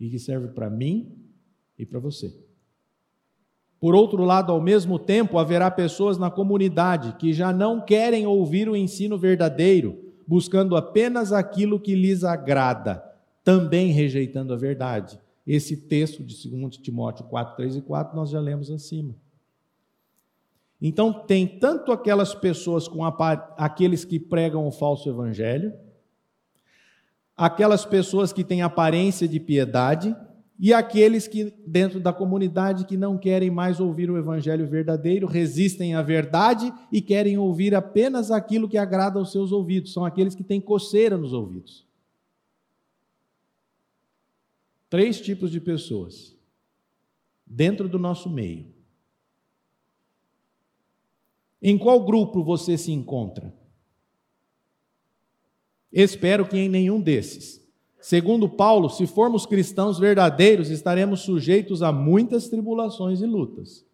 [0.00, 1.18] E que serve para mim
[1.78, 2.34] e para você.
[3.78, 8.70] Por outro lado, ao mesmo tempo, haverá pessoas na comunidade que já não querem ouvir
[8.70, 13.04] o ensino verdadeiro, buscando apenas aquilo que lhes agrada,
[13.44, 15.20] também rejeitando a verdade.
[15.46, 19.14] Esse texto de 2 Timóteo 4, 3 e 4 nós já lemos acima.
[20.80, 25.72] Então, tem tanto aquelas pessoas com aqueles que pregam o falso evangelho,
[27.36, 30.14] aquelas pessoas que têm aparência de piedade,
[30.58, 35.94] e aqueles que, dentro da comunidade, que não querem mais ouvir o evangelho verdadeiro, resistem
[35.94, 39.92] à verdade e querem ouvir apenas aquilo que agrada aos seus ouvidos.
[39.92, 41.84] São aqueles que têm coceira nos ouvidos.
[44.92, 46.36] Três tipos de pessoas
[47.46, 48.66] dentro do nosso meio.
[51.62, 53.54] Em qual grupo você se encontra?
[55.90, 57.66] Espero que em nenhum desses.
[58.02, 63.86] Segundo Paulo, se formos cristãos verdadeiros, estaremos sujeitos a muitas tribulações e lutas,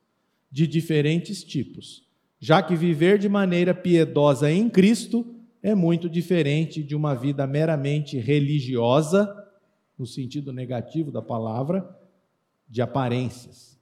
[0.51, 2.09] de diferentes tipos,
[2.41, 5.25] já que viver de maneira piedosa em Cristo
[5.63, 9.38] é muito diferente de uma vida meramente religiosa,
[9.99, 11.99] no sentido negativo da palavra,
[12.69, 13.79] de aparências.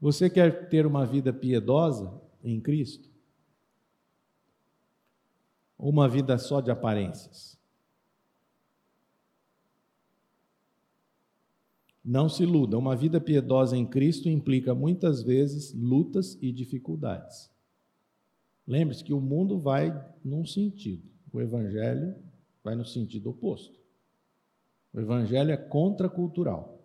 [0.00, 3.10] Você quer ter uma vida piedosa em Cristo?
[5.76, 7.58] Ou uma vida só de aparências?
[12.04, 17.50] Não se iluda, uma vida piedosa em Cristo implica muitas vezes lutas e dificuldades.
[18.66, 19.92] Lembre-se que o mundo vai
[20.24, 22.16] num sentido, o Evangelho
[22.68, 23.80] vai no sentido oposto.
[24.92, 26.78] O Evangelho é contracultural.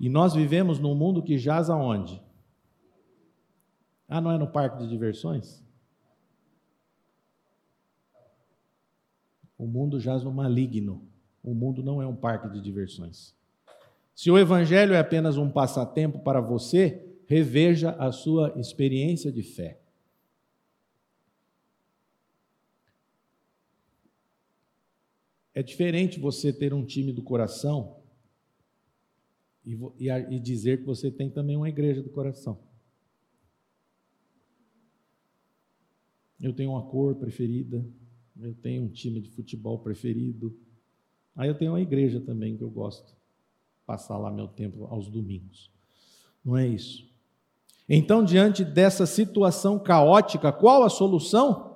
[0.00, 2.22] E nós vivemos num mundo que jaz aonde?
[4.08, 5.62] Ah, não é no parque de diversões?
[9.58, 11.06] O mundo jaz no maligno.
[11.44, 13.36] O mundo não é um parque de diversões.
[14.14, 19.81] Se o Evangelho é apenas um passatempo para você, reveja a sua experiência de fé.
[25.54, 27.96] É diferente você ter um time do coração
[29.64, 32.58] e, e, e dizer que você tem também uma igreja do coração.
[36.40, 37.84] Eu tenho uma cor preferida,
[38.40, 40.56] eu tenho um time de futebol preferido.
[41.36, 43.14] Aí eu tenho uma igreja também que eu gosto
[43.86, 45.70] passar lá meu tempo aos domingos.
[46.44, 47.06] Não é isso.
[47.88, 51.71] Então, diante dessa situação caótica, qual a solução?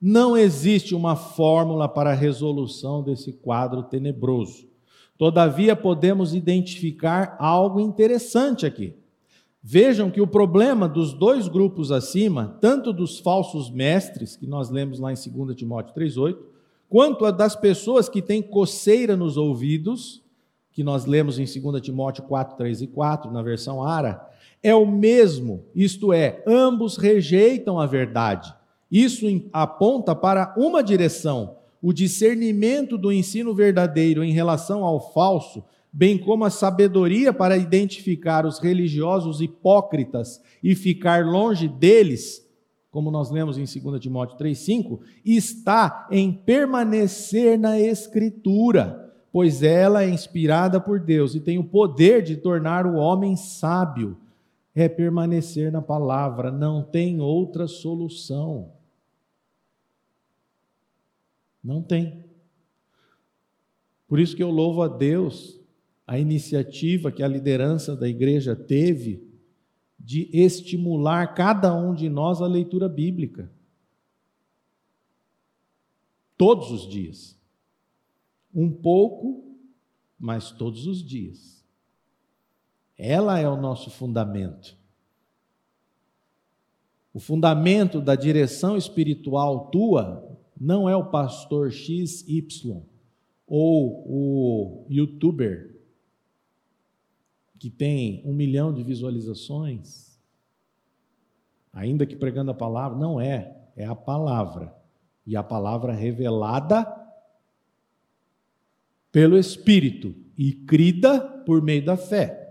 [0.00, 4.66] Não existe uma fórmula para a resolução desse quadro tenebroso.
[5.16, 8.94] Todavia, podemos identificar algo interessante aqui.
[9.62, 15.00] Vejam que o problema dos dois grupos acima, tanto dos falsos mestres, que nós lemos
[15.00, 16.36] lá em 2 Timóteo 3,8,
[16.88, 20.22] quanto a das pessoas que têm coceira nos ouvidos,
[20.70, 24.28] que nós lemos em 2 Timóteo 4, 3 e 4, na versão Ara,
[24.62, 28.54] é o mesmo, isto é, ambos rejeitam a verdade.
[28.90, 36.18] Isso aponta para uma direção, o discernimento do ensino verdadeiro em relação ao falso, bem
[36.18, 42.44] como a sabedoria para identificar os religiosos hipócritas e ficar longe deles,
[42.90, 49.06] como nós lemos em 2 Timóteo 3,5, está em permanecer na Escritura
[49.36, 54.16] pois ela é inspirada por Deus e tem o poder de tornar o homem sábio.
[54.74, 58.72] É permanecer na palavra, não tem outra solução.
[61.66, 62.24] Não tem.
[64.06, 65.60] Por isso que eu louvo a Deus
[66.06, 69.28] a iniciativa que a liderança da igreja teve
[69.98, 73.50] de estimular cada um de nós a leitura bíblica.
[76.36, 77.36] Todos os dias.
[78.54, 79.58] Um pouco,
[80.16, 81.66] mas todos os dias.
[82.96, 84.78] Ela é o nosso fundamento.
[87.12, 90.25] O fundamento da direção espiritual tua
[90.58, 92.82] não é o pastor XY
[93.46, 95.76] ou o youtuber
[97.58, 100.18] que tem um milhão de visualizações,
[101.72, 104.74] ainda que pregando a palavra, não é, é a palavra.
[105.26, 106.86] E a palavra revelada
[109.10, 112.46] pelo Espírito e crida por meio da fé.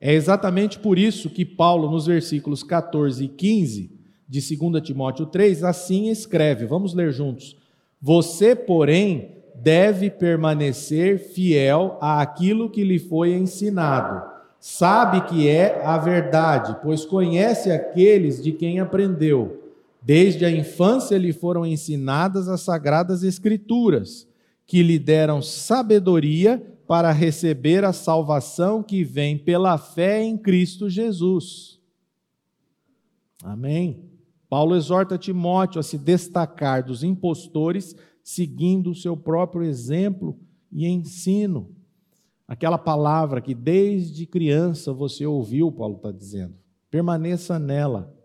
[0.00, 3.93] É exatamente por isso que Paulo, nos versículos 14 e 15
[4.28, 6.66] de 2 Timóteo 3, assim escreve.
[6.66, 7.56] Vamos ler juntos.
[8.00, 14.30] Você, porém, deve permanecer fiel àquilo que lhe foi ensinado.
[14.58, 19.62] Sabe que é a verdade, pois conhece aqueles de quem aprendeu.
[20.00, 24.26] Desde a infância lhe foram ensinadas as sagradas Escrituras,
[24.66, 31.78] que lhe deram sabedoria para receber a salvação que vem pela fé em Cristo Jesus.
[33.42, 34.13] Amém.
[34.54, 40.38] Paulo exorta Timóteo a se destacar dos impostores, seguindo o seu próprio exemplo
[40.70, 41.74] e ensino.
[42.46, 46.54] Aquela palavra que desde criança você ouviu, Paulo está dizendo.
[46.88, 48.16] Permaneça nela.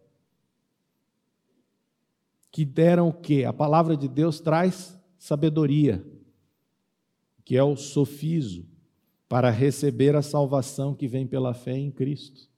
[2.51, 3.43] Que deram o quê?
[3.43, 6.05] A palavra de Deus traz sabedoria
[7.43, 8.67] que é o sofiso,
[9.27, 12.48] para receber a salvação que vem pela fé em Cristo.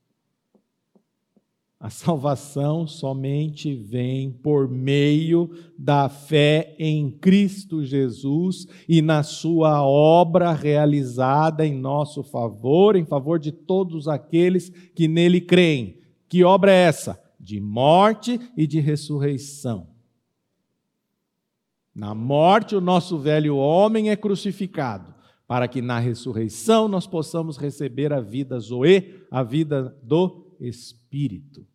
[1.82, 10.54] A salvação somente vem por meio da fé em Cristo Jesus e na sua obra
[10.54, 16.00] realizada em nosso favor, em favor de todos aqueles que nele creem.
[16.30, 17.20] Que obra é essa?
[17.40, 19.88] De morte e de ressurreição.
[21.96, 25.16] Na morte, o nosso velho homem é crucificado,
[25.48, 31.71] para que na ressurreição nós possamos receber a vida Zoe, a vida do Espírito.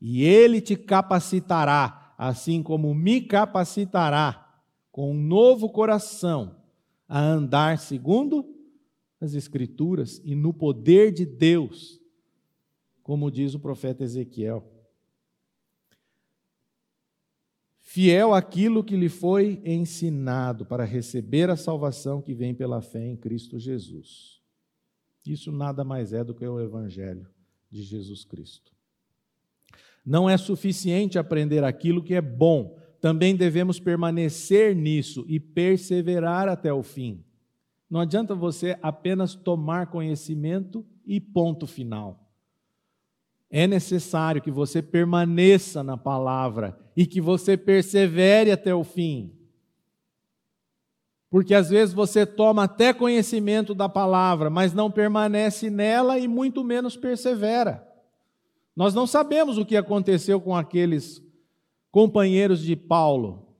[0.00, 6.56] E ele te capacitará, assim como me capacitará, com um novo coração,
[7.08, 8.56] a andar segundo
[9.20, 12.00] as Escrituras e no poder de Deus,
[13.02, 14.64] como diz o profeta Ezequiel.
[17.90, 23.16] fiel àquilo que lhe foi ensinado para receber a salvação que vem pela fé em
[23.16, 24.40] Cristo Jesus.
[25.26, 27.28] Isso nada mais é do que o Evangelho
[27.68, 28.70] de Jesus Cristo.
[30.04, 36.72] Não é suficiente aprender aquilo que é bom, também devemos permanecer nisso e perseverar até
[36.72, 37.24] o fim.
[37.88, 42.30] Não adianta você apenas tomar conhecimento e ponto final.
[43.50, 49.34] É necessário que você permaneça na palavra e que você persevere até o fim.
[51.28, 56.62] Porque às vezes você toma até conhecimento da palavra, mas não permanece nela e muito
[56.62, 57.89] menos persevera.
[58.80, 61.22] Nós não sabemos o que aconteceu com aqueles
[61.90, 63.54] companheiros de Paulo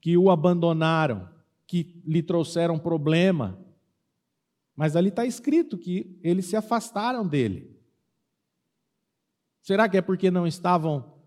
[0.00, 1.28] que o abandonaram,
[1.66, 3.58] que lhe trouxeram problema,
[4.76, 7.76] mas ali está escrito que eles se afastaram dele.
[9.60, 11.20] Será que é porque não estavam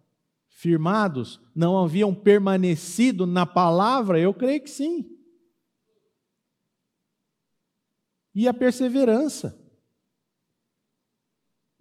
[0.47, 4.21] firmados, não haviam permanecido na palavra?
[4.21, 5.05] Eu creio que sim.
[8.33, 9.60] E a perseverança.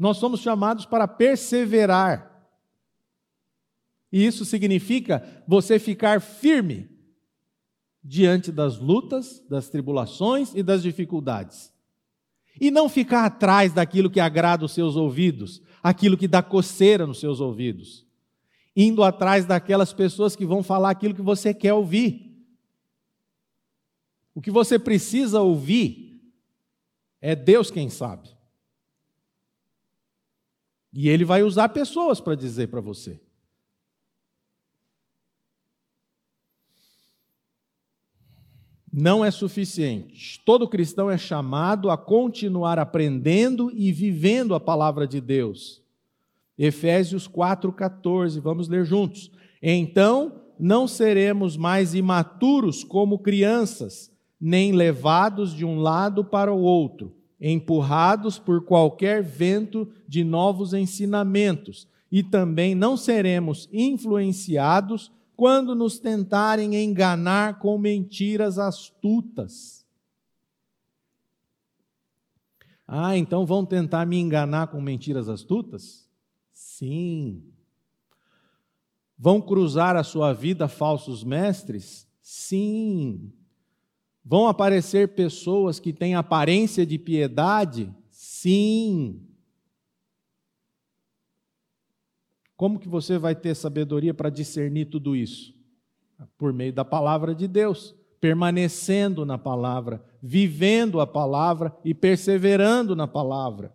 [0.01, 2.49] Nós somos chamados para perseverar.
[4.11, 6.89] E isso significa você ficar firme
[8.03, 11.71] diante das lutas, das tribulações e das dificuldades.
[12.59, 17.21] E não ficar atrás daquilo que agrada os seus ouvidos, aquilo que dá coceira nos
[17.21, 18.07] seus ouvidos,
[18.75, 22.43] indo atrás daquelas pessoas que vão falar aquilo que você quer ouvir.
[24.35, 26.23] O que você precisa ouvir
[27.21, 28.39] é Deus quem sabe.
[30.93, 33.20] E Ele vai usar pessoas para dizer para você.
[38.93, 40.41] não é suficiente.
[40.45, 45.82] Todo cristão é chamado a continuar aprendendo e vivendo a palavra de Deus.
[46.59, 49.30] Efésios 4,14, vamos ler juntos.
[49.62, 57.14] Então, não seremos mais imaturos como crianças, nem levados de um lado para o outro,
[57.41, 66.74] empurrados por qualquer vento de novos ensinamentos, e também não seremos influenciados quando nos tentarem
[66.74, 69.86] enganar com mentiras astutas.
[72.86, 76.09] Ah, então vão tentar me enganar com mentiras astutas?
[76.53, 77.45] Sim.
[79.16, 82.09] Vão cruzar a sua vida falsos mestres?
[82.20, 83.32] Sim.
[84.31, 87.93] Vão aparecer pessoas que têm aparência de piedade?
[88.12, 89.26] Sim.
[92.57, 95.53] Como que você vai ter sabedoria para discernir tudo isso?
[96.39, 103.09] Por meio da palavra de Deus, permanecendo na palavra, vivendo a palavra e perseverando na
[103.09, 103.74] palavra,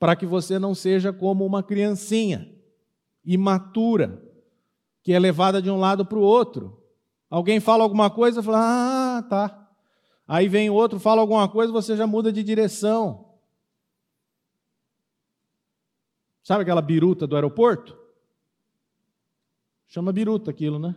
[0.00, 2.52] para que você não seja como uma criancinha
[3.24, 4.20] imatura,
[5.04, 6.82] que é levada de um lado para o outro.
[7.30, 9.65] Alguém fala alguma coisa, fala: "Ah, tá".
[10.26, 13.34] Aí vem outro, fala alguma coisa, você já muda de direção.
[16.42, 17.96] Sabe aquela biruta do aeroporto?
[19.86, 20.96] Chama biruta aquilo, né?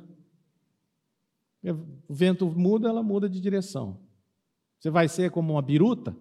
[2.08, 4.00] O vento muda, ela muda de direção.
[4.80, 6.16] Você vai ser como uma biruta?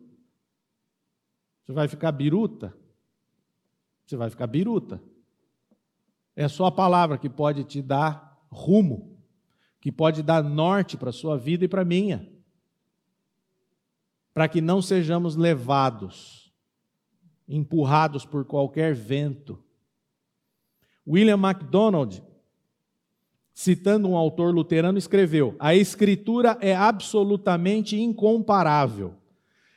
[1.65, 2.77] Você vai ficar biruta?
[4.07, 5.03] Você vai ficar biruta.
[6.35, 9.19] É só a palavra que pode te dar rumo,
[9.81, 12.38] que pode dar norte para a sua vida e para a minha.
[14.33, 16.53] Para que não sejamos levados,
[17.49, 19.59] empurrados por qualquer vento.
[21.07, 22.23] William MacDonald
[23.59, 29.15] citando um autor luterano, escreveu: A Escritura é absolutamente incomparável.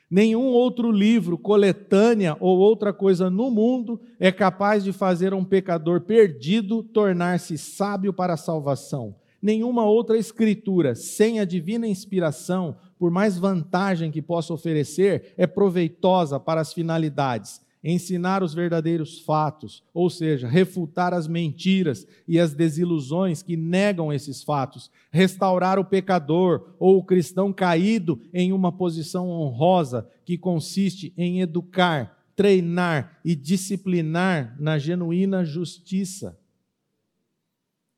[0.07, 6.01] Nenhum outro livro, coletânea ou outra coisa no mundo é capaz de fazer um pecador
[6.01, 9.15] perdido tornar-se sábio para a salvação.
[9.41, 16.39] Nenhuma outra escritura, sem a divina inspiração, por mais vantagem que possa oferecer, é proveitosa
[16.39, 23.41] para as finalidades ensinar os verdadeiros fatos, ou seja, refutar as mentiras e as desilusões
[23.41, 30.07] que negam esses fatos, restaurar o pecador ou o cristão caído em uma posição honrosa,
[30.23, 36.39] que consiste em educar, treinar e disciplinar na genuína justiça.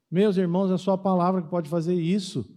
[0.10, 2.53] Meus irmãos, é só a palavra que pode fazer isso.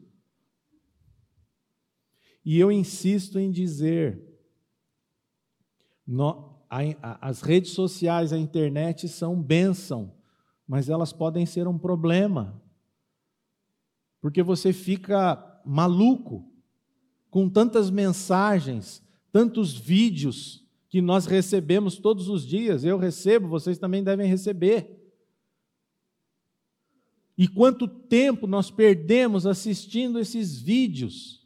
[2.47, 4.23] E eu insisto em dizer,
[7.21, 10.15] as redes sociais, a internet são bênção,
[10.65, 12.63] mas elas podem ser um problema.
[14.21, 16.49] Porque você fica maluco
[17.31, 22.85] com tantas mensagens, tantos vídeos que nós recebemos todos os dias.
[22.85, 25.05] Eu recebo, vocês também devem receber.
[27.37, 31.46] E quanto tempo nós perdemos assistindo esses vídeos?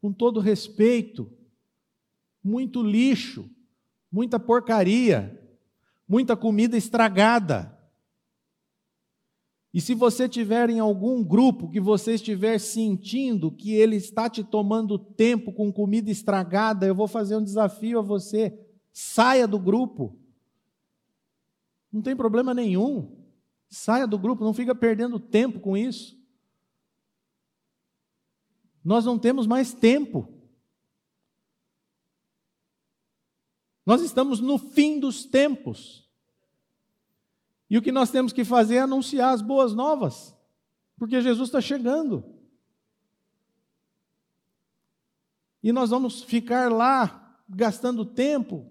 [0.00, 1.30] Com todo respeito,
[2.42, 3.50] muito lixo,
[4.10, 5.42] muita porcaria,
[6.08, 7.76] muita comida estragada.
[9.74, 14.42] E se você tiver em algum grupo que você estiver sentindo que ele está te
[14.42, 18.58] tomando tempo com comida estragada, eu vou fazer um desafio a você:
[18.90, 20.18] saia do grupo.
[21.92, 23.16] Não tem problema nenhum.
[23.68, 26.16] Saia do grupo, não fica perdendo tempo com isso.
[28.86, 30.32] Nós não temos mais tempo.
[33.84, 36.08] Nós estamos no fim dos tempos.
[37.68, 40.36] E o que nós temos que fazer é anunciar as boas novas,
[40.96, 42.24] porque Jesus está chegando.
[45.64, 48.70] E nós vamos ficar lá gastando tempo.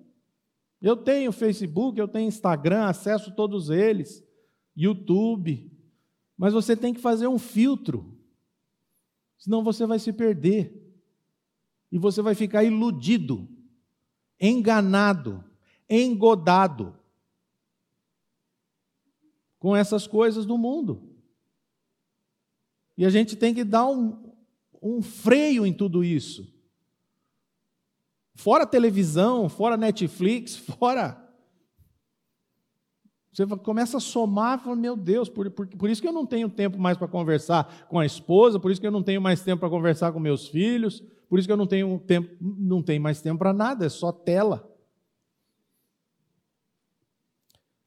[0.81, 4.25] Eu tenho Facebook, eu tenho Instagram, acesso todos eles,
[4.77, 5.77] YouTube,
[6.37, 8.14] mas você tem que fazer um filtro,
[9.37, 10.81] senão você vai se perder
[11.91, 13.47] e você vai ficar iludido
[14.39, 15.43] enganado,
[15.89, 16.97] engodado
[19.59, 21.15] com essas coisas do mundo.
[22.97, 24.33] E a gente tem que dar um,
[24.81, 26.53] um freio em tudo isso.
[28.35, 31.24] Fora televisão, fora Netflix, fora.
[33.35, 36.47] Você começa a somar, fala, meu Deus, por, por, por isso que eu não tenho
[36.47, 39.59] tempo mais para conversar com a esposa, por isso que eu não tenho mais tempo
[39.59, 43.21] para conversar com meus filhos, por isso que eu não tenho tempo, não tenho mais
[43.21, 44.71] tempo para nada, é só tela.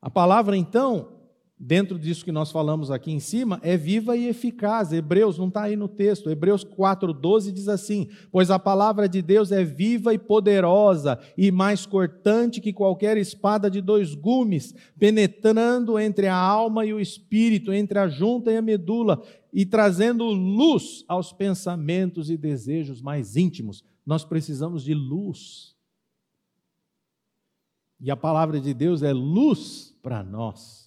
[0.03, 1.17] A palavra, então,
[1.59, 4.92] dentro disso que nós falamos aqui em cima, é viva e eficaz.
[4.92, 9.50] Hebreus, não está aí no texto, Hebreus 4,12 diz assim: Pois a palavra de Deus
[9.50, 16.28] é viva e poderosa, e mais cortante que qualquer espada de dois gumes, penetrando entre
[16.28, 21.32] a alma e o espírito, entre a junta e a medula, e trazendo luz aos
[21.32, 23.82] pensamentos e desejos mais íntimos.
[24.06, 25.76] Nós precisamos de luz.
[28.00, 30.77] E a palavra de Deus é luz para nós.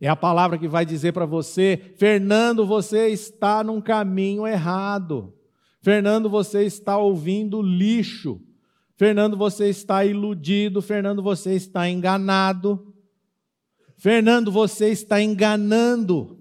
[0.00, 5.34] É a palavra que vai dizer para você: Fernando, você está num caminho errado.
[5.80, 8.40] Fernando, você está ouvindo lixo.
[8.96, 10.80] Fernando, você está iludido.
[10.80, 12.94] Fernando, você está enganado.
[13.96, 16.40] Fernando, você está enganando.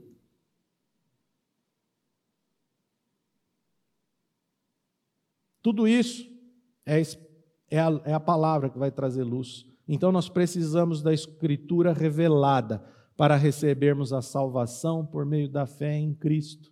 [5.62, 6.30] Tudo isso
[6.86, 7.02] é,
[7.72, 9.66] é, a, é a palavra que vai trazer luz.
[9.88, 12.84] Então nós precisamos da Escritura revelada
[13.16, 16.72] para recebermos a salvação por meio da fé em Cristo.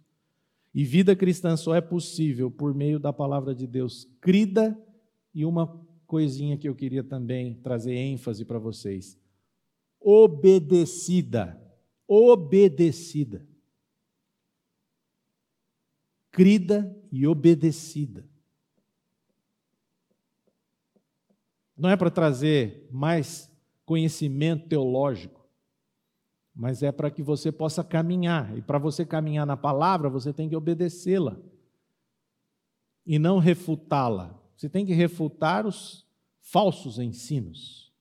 [0.74, 4.78] E vida cristã só é possível por meio da palavra de Deus crida
[5.34, 9.20] e uma coisinha que eu queria também trazer ênfase para vocês.
[10.00, 11.62] Obedecida.
[12.08, 13.46] Obedecida.
[16.32, 18.26] Crida e obedecida.
[21.78, 23.52] Não é para trazer mais
[23.86, 25.41] conhecimento teológico
[26.62, 28.56] mas é para que você possa caminhar.
[28.56, 31.36] E para você caminhar na palavra, você tem que obedecê-la
[33.04, 34.40] e não refutá-la.
[34.56, 36.06] Você tem que refutar os
[36.40, 37.92] falsos ensinos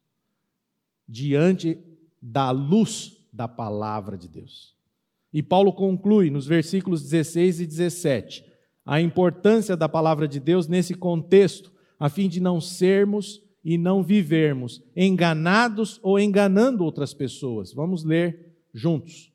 [1.08, 1.82] diante
[2.20, 4.76] da luz da palavra de Deus.
[5.32, 8.44] E Paulo conclui nos versículos 16 e 17
[8.84, 14.02] a importância da palavra de Deus nesse contexto, a fim de não sermos e não
[14.02, 17.72] vivermos enganados ou enganando outras pessoas.
[17.72, 19.32] Vamos ler juntos.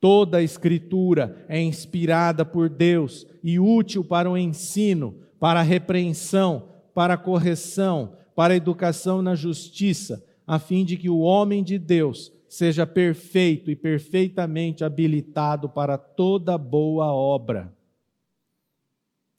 [0.00, 6.68] Toda a Escritura é inspirada por Deus e útil para o ensino, para a repreensão,
[6.94, 11.78] para a correção, para a educação na justiça, a fim de que o homem de
[11.78, 17.74] Deus seja perfeito e perfeitamente habilitado para toda boa obra.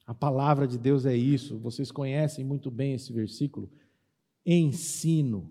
[0.06, 3.70] A palavra de Deus é isso, vocês conhecem muito bem esse versículo
[4.46, 5.50] ensino,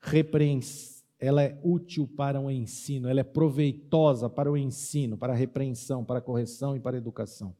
[0.00, 5.36] repreensão, ela é útil para o ensino, ela é proveitosa para o ensino, para a
[5.36, 7.54] repreensão, para a correção e para a educação.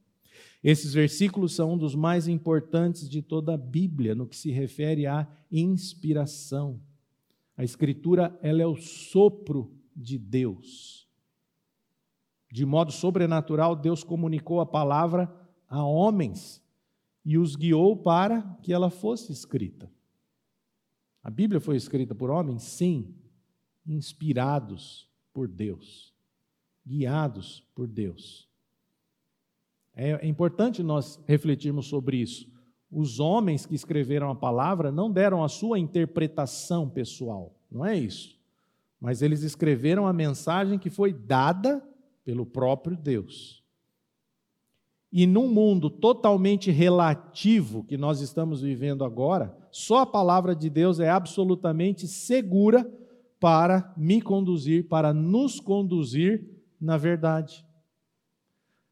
[0.63, 5.07] Esses versículos são um dos mais importantes de toda a Bíblia no que se refere
[5.07, 6.81] à inspiração.
[7.57, 11.09] A escritura, ela é o sopro de Deus.
[12.51, 15.33] De modo sobrenatural, Deus comunicou a palavra
[15.69, 16.63] a homens
[17.25, 19.91] e os guiou para que ela fosse escrita.
[21.23, 22.63] A Bíblia foi escrita por homens?
[22.63, 23.15] Sim,
[23.87, 26.13] inspirados por Deus,
[26.87, 28.49] guiados por Deus.
[29.95, 32.51] É, é importante nós refletirmos sobre isso.
[32.91, 38.37] Os homens que escreveram a palavra não deram a sua interpretação pessoal, não é isso.
[39.01, 41.83] Mas eles escreveram a mensagem que foi dada
[42.25, 43.63] pelo próprio Deus.
[45.13, 51.01] E num mundo totalmente relativo que nós estamos vivendo agora, só a palavra de Deus
[51.01, 52.91] é absolutamente segura
[53.39, 56.49] para me conduzir, para nos conduzir
[56.81, 57.65] na verdade.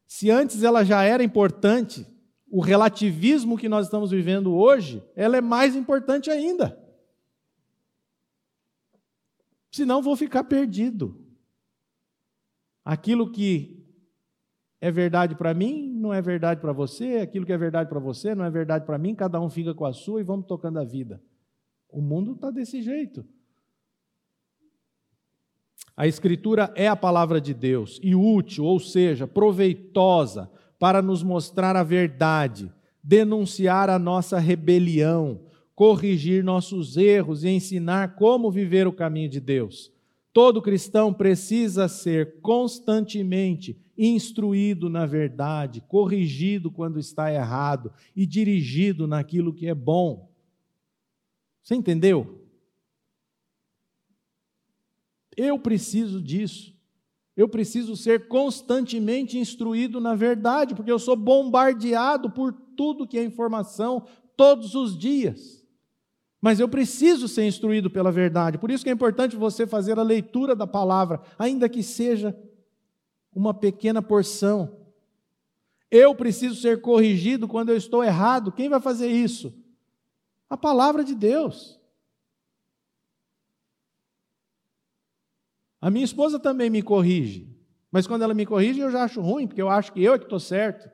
[0.05, 2.05] Se antes ela já era importante,
[2.49, 6.81] o relativismo que nós estamos vivendo hoje, ela é mais importante ainda.
[9.71, 11.21] Senão vou ficar perdido.
[12.83, 13.83] Aquilo que
[14.79, 18.35] é verdade para mim, não é verdade para você, aquilo que é verdade para você,
[18.35, 20.83] não é verdade para mim, cada um fica com a sua e vamos tocando a
[20.83, 21.21] vida.
[21.89, 23.25] O mundo está desse jeito.
[25.97, 31.75] A Escritura é a palavra de Deus e útil, ou seja, proveitosa para nos mostrar
[31.75, 32.71] a verdade,
[33.01, 35.39] denunciar a nossa rebelião,
[35.73, 39.91] corrigir nossos erros e ensinar como viver o caminho de Deus.
[40.33, 49.53] Todo cristão precisa ser constantemente instruído na verdade, corrigido quando está errado e dirigido naquilo
[49.53, 50.29] que é bom.
[51.63, 52.44] Você entendeu?
[55.35, 56.73] Eu preciso disso.
[57.35, 63.23] Eu preciso ser constantemente instruído na verdade, porque eu sou bombardeado por tudo que é
[63.23, 64.05] informação
[64.37, 65.65] todos os dias.
[66.39, 68.57] Mas eu preciso ser instruído pela verdade.
[68.57, 72.37] Por isso que é importante você fazer a leitura da palavra, ainda que seja
[73.33, 74.77] uma pequena porção.
[75.91, 78.51] Eu preciso ser corrigido quando eu estou errado.
[78.51, 79.53] Quem vai fazer isso?
[80.49, 81.79] A palavra de Deus.
[85.85, 87.47] A minha esposa também me corrige.
[87.91, 90.17] Mas quando ela me corrige, eu já acho ruim, porque eu acho que eu é
[90.17, 90.89] que estou certo.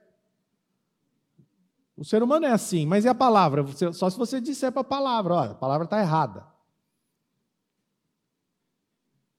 [1.96, 3.66] O ser humano é assim, mas e a palavra?
[3.94, 6.46] Só se você disser para a palavra, olha, a palavra está errada.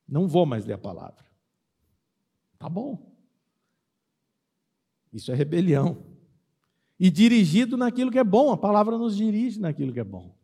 [0.08, 1.22] Não vou mais ler a palavra.
[2.58, 3.14] Tá bom.
[5.12, 6.02] Isso é rebelião.
[6.98, 10.34] E dirigido naquilo que é bom, a palavra nos dirige naquilo que é bom.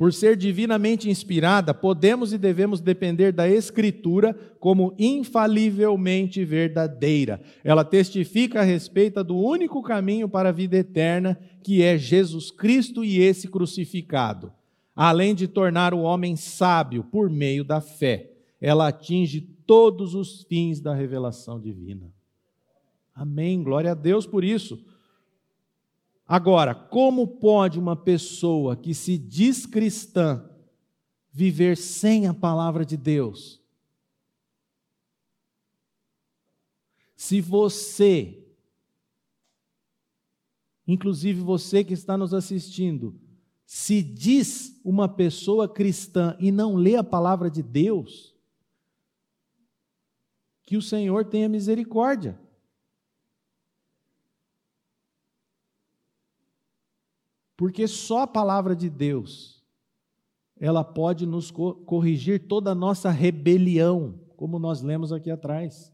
[0.00, 7.38] Por ser divinamente inspirada, podemos e devemos depender da Escritura como infalivelmente verdadeira.
[7.62, 13.04] Ela testifica a respeito do único caminho para a vida eterna, que é Jesus Cristo
[13.04, 14.50] e esse crucificado.
[14.96, 20.80] Além de tornar o homem sábio por meio da fé, ela atinge todos os fins
[20.80, 22.10] da revelação divina.
[23.14, 23.62] Amém.
[23.62, 24.82] Glória a Deus por isso.
[26.32, 30.48] Agora, como pode uma pessoa que se diz cristã
[31.32, 33.60] viver sem a palavra de Deus?
[37.16, 38.46] Se você,
[40.86, 43.20] inclusive você que está nos assistindo,
[43.66, 48.36] se diz uma pessoa cristã e não lê a palavra de Deus,
[50.62, 52.38] que o Senhor tenha misericórdia.
[57.60, 59.62] Porque só a palavra de Deus
[60.58, 65.92] ela pode nos corrigir toda a nossa rebelião, como nós lemos aqui atrás.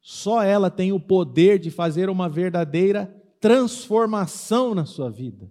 [0.00, 3.06] Só ela tem o poder de fazer uma verdadeira
[3.38, 5.48] transformação na sua vida.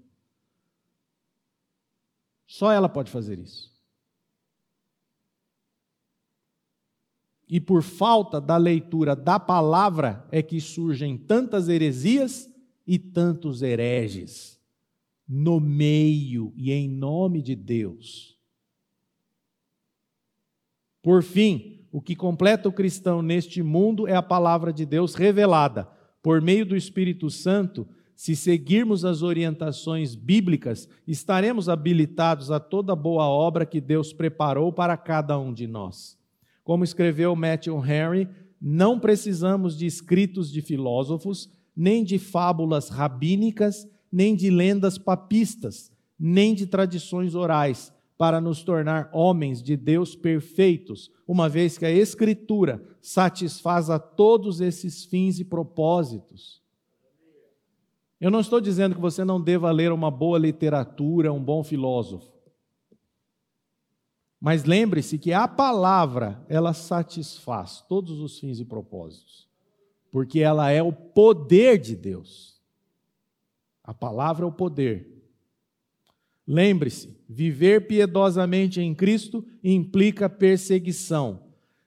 [2.45, 3.74] Só ela pode fazer isso.
[7.47, 12.49] E por falta da leitura da palavra é que surgem tantas heresias
[12.89, 14.59] e tantos hereges
[15.27, 18.35] no meio e em nome de Deus.
[21.03, 25.87] Por fim, o que completa o cristão neste mundo é a palavra de Deus revelada
[26.23, 27.87] por meio do Espírito Santo.
[28.15, 34.97] Se seguirmos as orientações bíblicas, estaremos habilitados a toda boa obra que Deus preparou para
[34.97, 36.17] cada um de nós.
[36.63, 38.27] Como escreveu Matthew Henry,
[38.59, 46.53] não precisamos de escritos de filósofos, nem de fábulas rabínicas, nem de lendas papistas, nem
[46.53, 52.86] de tradições orais, para nos tornar homens de Deus perfeitos, uma vez que a Escritura
[53.01, 56.61] satisfaz a todos esses fins e propósitos.
[58.19, 62.30] Eu não estou dizendo que você não deva ler uma boa literatura, um bom filósofo.
[64.38, 69.49] Mas lembre-se que a palavra, ela satisfaz todos os fins e propósitos
[70.12, 72.60] porque ela é o poder de Deus.
[73.84, 75.07] A palavra é o poder.
[76.45, 81.43] Lembre-se, viver piedosamente em Cristo implica perseguição.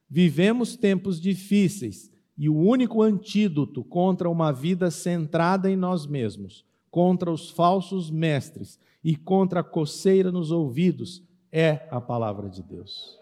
[0.09, 7.31] Vivemos tempos difíceis e o único antídoto contra uma vida centrada em nós mesmos, contra
[7.31, 13.19] os falsos mestres e contra a coceira nos ouvidos é a palavra de Deus.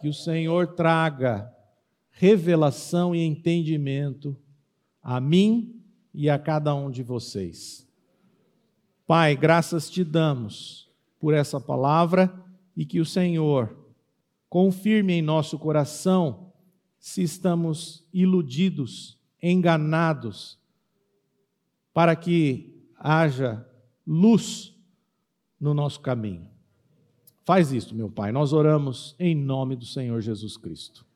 [0.00, 1.54] Que o Senhor traga
[2.20, 4.36] revelação e entendimento
[5.02, 7.88] a mim e a cada um de vocês.
[9.06, 12.30] Pai, graças te damos por essa palavra
[12.76, 13.74] e que o Senhor
[14.50, 16.52] confirme em nosso coração
[16.98, 20.58] se estamos iludidos, enganados,
[21.94, 23.66] para que haja
[24.06, 24.76] luz
[25.58, 26.46] no nosso caminho.
[27.46, 28.30] Faz isso, meu Pai.
[28.30, 31.08] Nós oramos em nome do Senhor Jesus Cristo.